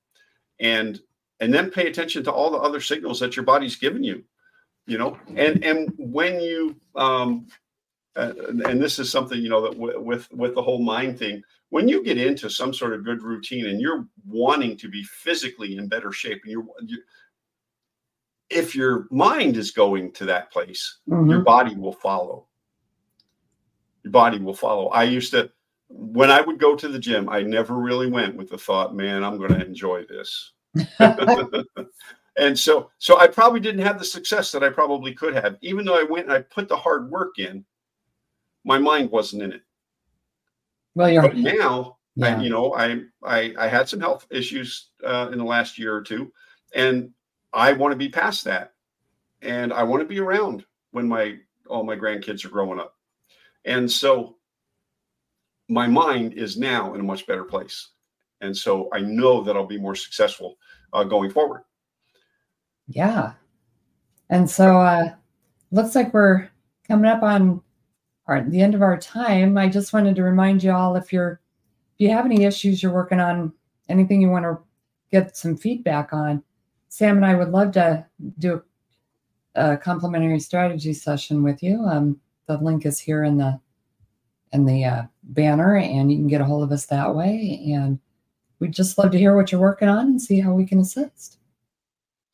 and 0.60 1.00
and 1.40 1.54
then 1.54 1.70
pay 1.70 1.88
attention 1.88 2.24
to 2.24 2.32
all 2.32 2.52
the 2.52 2.58
other 2.58 2.82
signals 2.82 3.20
that 3.20 3.36
your 3.36 3.46
body's 3.46 3.76
giving 3.76 4.04
you. 4.04 4.24
You 4.86 4.98
know, 4.98 5.18
and 5.36 5.64
and 5.64 5.94
when 5.98 6.40
you 6.40 6.76
um, 6.96 7.48
uh, 8.16 8.34
and 8.66 8.82
this 8.82 9.00
is 9.00 9.12
something 9.12 9.40
you 9.40 9.50
know 9.50 9.62
that 9.62 9.74
w- 9.74 10.00
with 10.00 10.32
with 10.32 10.56
the 10.56 10.62
whole 10.62 10.82
mind 10.82 11.20
thing 11.20 11.42
when 11.70 11.88
you 11.88 12.02
get 12.02 12.18
into 12.18 12.50
some 12.50 12.74
sort 12.74 12.94
of 12.94 13.04
good 13.04 13.22
routine 13.22 13.68
and 13.68 13.82
you're 13.82 14.08
wanting 14.26 14.78
to 14.78 14.88
be 14.88 15.04
physically 15.04 15.76
in 15.76 15.90
better 15.90 16.14
shape 16.14 16.40
and 16.44 16.52
you're, 16.54 16.66
you, 16.84 16.98
if 18.50 18.74
your 18.74 19.06
mind 19.12 19.58
is 19.58 19.72
going 19.72 20.10
to 20.14 20.24
that 20.24 20.50
place 20.50 21.00
mm-hmm. 21.10 21.30
your 21.30 21.42
body 21.42 21.76
will 21.76 21.92
follow 21.92 22.48
your 24.08 24.12
body 24.12 24.40
will 24.40 24.54
follow. 24.54 24.88
I 24.88 25.04
used 25.04 25.32
to, 25.32 25.52
when 25.90 26.32
I 26.32 26.40
would 26.40 26.60
go 26.60 26.76
to 26.76 26.88
the 26.88 27.00
gym, 27.00 27.28
I 27.28 27.42
never 27.42 27.76
really 27.76 28.10
went 28.10 28.36
with 28.36 28.50
the 28.50 28.58
thought, 28.58 28.96
man, 28.96 29.22
I'm 29.22 29.38
going 29.38 29.54
to 29.54 29.66
enjoy 29.66 30.06
this. 30.06 30.54
and 32.38 32.58
so, 32.58 32.90
so 32.98 33.20
I 33.20 33.28
probably 33.28 33.60
didn't 33.60 33.86
have 33.86 34.00
the 34.00 34.06
success 34.06 34.52
that 34.52 34.64
I 34.64 34.70
probably 34.70 35.14
could 35.14 35.34
have, 35.34 35.58
even 35.62 35.86
though 35.86 36.00
I 36.00 36.04
went 36.04 36.26
and 36.26 36.34
I 36.34 36.42
put 36.42 36.68
the 36.68 36.78
hard 36.78 37.10
work 37.10 37.40
in. 37.40 37.66
My 38.64 38.78
mind 38.78 39.12
wasn't 39.12 39.44
in 39.44 39.54
it. 39.54 39.62
Well, 40.96 41.10
you're 41.10 41.22
but 41.22 41.38
now, 41.38 41.98
yeah. 42.16 42.38
I, 42.38 42.42
you 42.42 42.50
know, 42.50 42.74
I, 42.74 43.02
I 43.24 43.54
I 43.58 43.68
had 43.68 43.88
some 43.88 44.00
health 44.00 44.26
issues 44.30 44.90
uh, 45.06 45.30
in 45.32 45.38
the 45.38 45.44
last 45.44 45.78
year 45.78 45.96
or 45.96 46.02
two, 46.02 46.34
and 46.76 47.12
I 47.54 47.72
want 47.74 47.92
to 47.92 47.98
be 47.98 48.10
past 48.10 48.44
that, 48.46 48.74
and 49.42 49.72
I 49.72 49.84
want 49.84 50.02
to 50.02 50.08
be 50.08 50.20
around 50.20 50.66
when 50.92 51.08
my 51.08 51.38
all 51.70 51.84
my 51.84 51.96
grandkids 51.96 52.44
are 52.44 52.50
growing 52.50 52.80
up. 52.80 52.96
And 53.66 53.90
so 53.90 54.38
my 55.70 55.88
mind 55.88 56.34
is 56.34 56.58
now 56.58 56.94
in 56.94 57.00
a 57.00 57.04
much 57.04 57.28
better 57.28 57.44
place. 57.44 57.90
And 58.42 58.56
so 58.56 58.90
I 58.94 59.00
know 59.00 59.42
that 59.44 59.56
I'll 59.56 59.66
be 59.66 59.80
more 59.80 59.96
successful 59.96 60.58
uh, 60.94 61.04
going 61.04 61.32
forward. 61.32 61.64
Yeah. 62.88 63.34
And 64.30 64.50
so 64.50 64.80
uh 64.82 65.14
looks 65.72 65.96
like 65.96 66.14
we're 66.14 66.50
coming 66.88 67.10
up 67.10 67.24
on 67.24 67.62
our 68.28 68.44
the 68.44 68.62
end 68.62 68.76
of 68.76 68.82
our 68.82 68.98
time. 68.98 69.58
I 69.58 69.68
just 69.68 69.94
wanted 69.94 70.16
to 70.16 70.24
remind 70.24 70.64
you 70.64 70.72
all 70.72 70.96
if 70.96 71.12
you're 71.12 71.42
if 71.96 72.02
you 72.02 72.10
have 72.12 72.26
any 72.26 72.44
issues 72.44 72.82
you're 72.82 72.94
working 72.94 73.20
on, 73.20 73.52
anything 73.90 74.22
you 74.22 74.30
want 74.30 74.46
to 74.46 74.60
get 75.12 75.36
some 75.36 75.58
feedback 75.58 76.14
on, 76.14 76.44
Sam 76.90 77.18
and 77.18 77.26
I 77.26 77.36
would 77.36 77.50
love 77.50 77.72
to 77.74 78.06
do 78.40 78.62
a, 79.56 79.74
a 79.74 79.78
complimentary 79.78 80.40
strategy 80.40 80.94
session 80.94 81.44
with 81.44 81.64
you. 81.64 81.84
Um, 81.84 82.20
the 82.48 82.58
link 82.58 82.86
is 82.86 83.00
here 83.00 83.24
in 83.24 83.38
the 83.38 83.60
in 84.54 84.66
the 84.66 84.86
uh, 84.86 85.04
banner, 85.24 85.78
and 85.78 86.12
you 86.12 86.18
can 86.18 86.28
get 86.28 86.42
a 86.42 86.46
hold 86.46 86.64
of 86.64 86.72
us 86.72 86.86
that 86.86 87.14
way. 87.14 87.74
And 87.74 88.00
we'd 88.60 88.74
just 88.74 88.98
love 88.98 89.12
to 89.12 89.18
hear 89.18 89.36
what 89.36 89.52
you're 89.52 89.62
working 89.62 89.90
on 89.90 90.08
and 90.08 90.22
see 90.22 90.40
how 90.40 90.54
we 90.54 90.66
can 90.66 90.80
assist. 90.80 91.38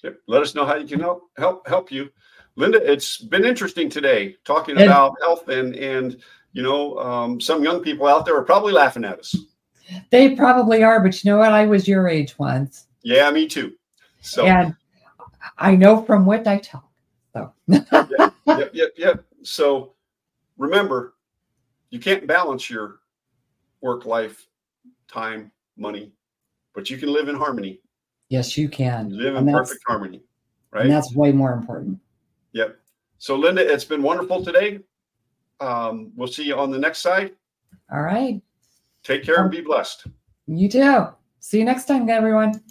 Yep. 0.04 0.18
Let 0.28 0.42
us 0.42 0.56
know 0.56 0.66
how 0.66 0.76
you 0.76 0.88
can 0.88 1.00
help 1.00 1.30
help 1.38 1.68
help 1.68 1.92
you. 1.92 2.10
Linda, 2.56 2.92
it's 2.92 3.18
been 3.18 3.46
interesting 3.46 3.90
today 3.90 4.36
talking 4.44 4.76
and, 4.78 4.86
about 4.86 5.16
health 5.22 5.48
and 5.48 5.76
and 5.76 6.18
you 6.52 6.62
know 6.62 6.98
um, 7.00 7.40
some 7.40 7.64
young 7.64 7.82
people 7.82 8.08
out 8.08 8.26
there 8.26 8.36
are 8.38 8.44
probably 8.44 8.74
laughing 8.74 9.06
at 9.06 9.20
us. 9.20 9.36
They 10.12 10.36
probably 10.36 10.84
are, 10.84 11.00
but 11.00 11.24
you 11.24 11.32
know 11.32 11.38
what? 11.38 11.52
I 11.52 11.66
was 11.66 11.88
your 11.88 12.08
age 12.08 12.38
once. 12.38 12.88
Yeah, 13.02 13.30
me 13.32 13.48
too. 13.48 13.74
So 14.22 14.46
and 14.46 14.76
I 15.58 15.76
know 15.76 16.02
from 16.04 16.26
what 16.26 16.48
I 16.48 16.60
talk. 16.60 16.90
So 17.34 17.54
yep, 17.68 17.88
yep, 18.46 18.72
yep, 18.74 18.92
yep. 18.98 19.26
So 19.44 19.94
remember, 20.58 21.16
you 21.90 22.00
can't 22.00 22.28
balance 22.28 22.70
your 22.70 23.00
work 23.82 24.06
life, 24.06 24.48
time, 25.08 25.52
money, 25.78 26.12
but 26.74 26.90
you 26.90 26.98
can 26.98 27.12
live 27.12 27.28
in 27.28 27.36
harmony. 27.36 27.80
Yes, 28.30 28.58
you 28.58 28.70
can. 28.70 29.10
Live 29.10 29.36
in 29.36 29.52
perfect 29.52 29.84
harmony. 29.86 30.22
Right. 30.72 30.84
And 30.84 30.92
that's 30.92 31.14
way 31.14 31.32
more 31.32 31.54
important. 31.54 32.00
Yep. 32.54 32.78
So, 33.20 33.36
Linda, 33.36 33.62
it's 33.62 33.86
been 33.86 34.02
wonderful 34.02 34.44
today. 34.44 34.80
Um, 35.60 36.12
we'll 36.16 36.28
see 36.28 36.44
you 36.44 36.56
on 36.56 36.72
the 36.72 36.80
next 36.80 37.00
side. 37.00 37.32
All 37.92 38.02
right. 38.02 38.42
Take 39.04 39.24
care 39.24 39.42
and 39.42 39.52
be 39.52 39.62
blessed. 39.62 40.08
You 40.48 40.68
too. 40.68 41.08
See 41.40 41.60
you 41.60 41.66
next 41.66 41.86
time, 41.86 42.10
everyone. 42.10 42.62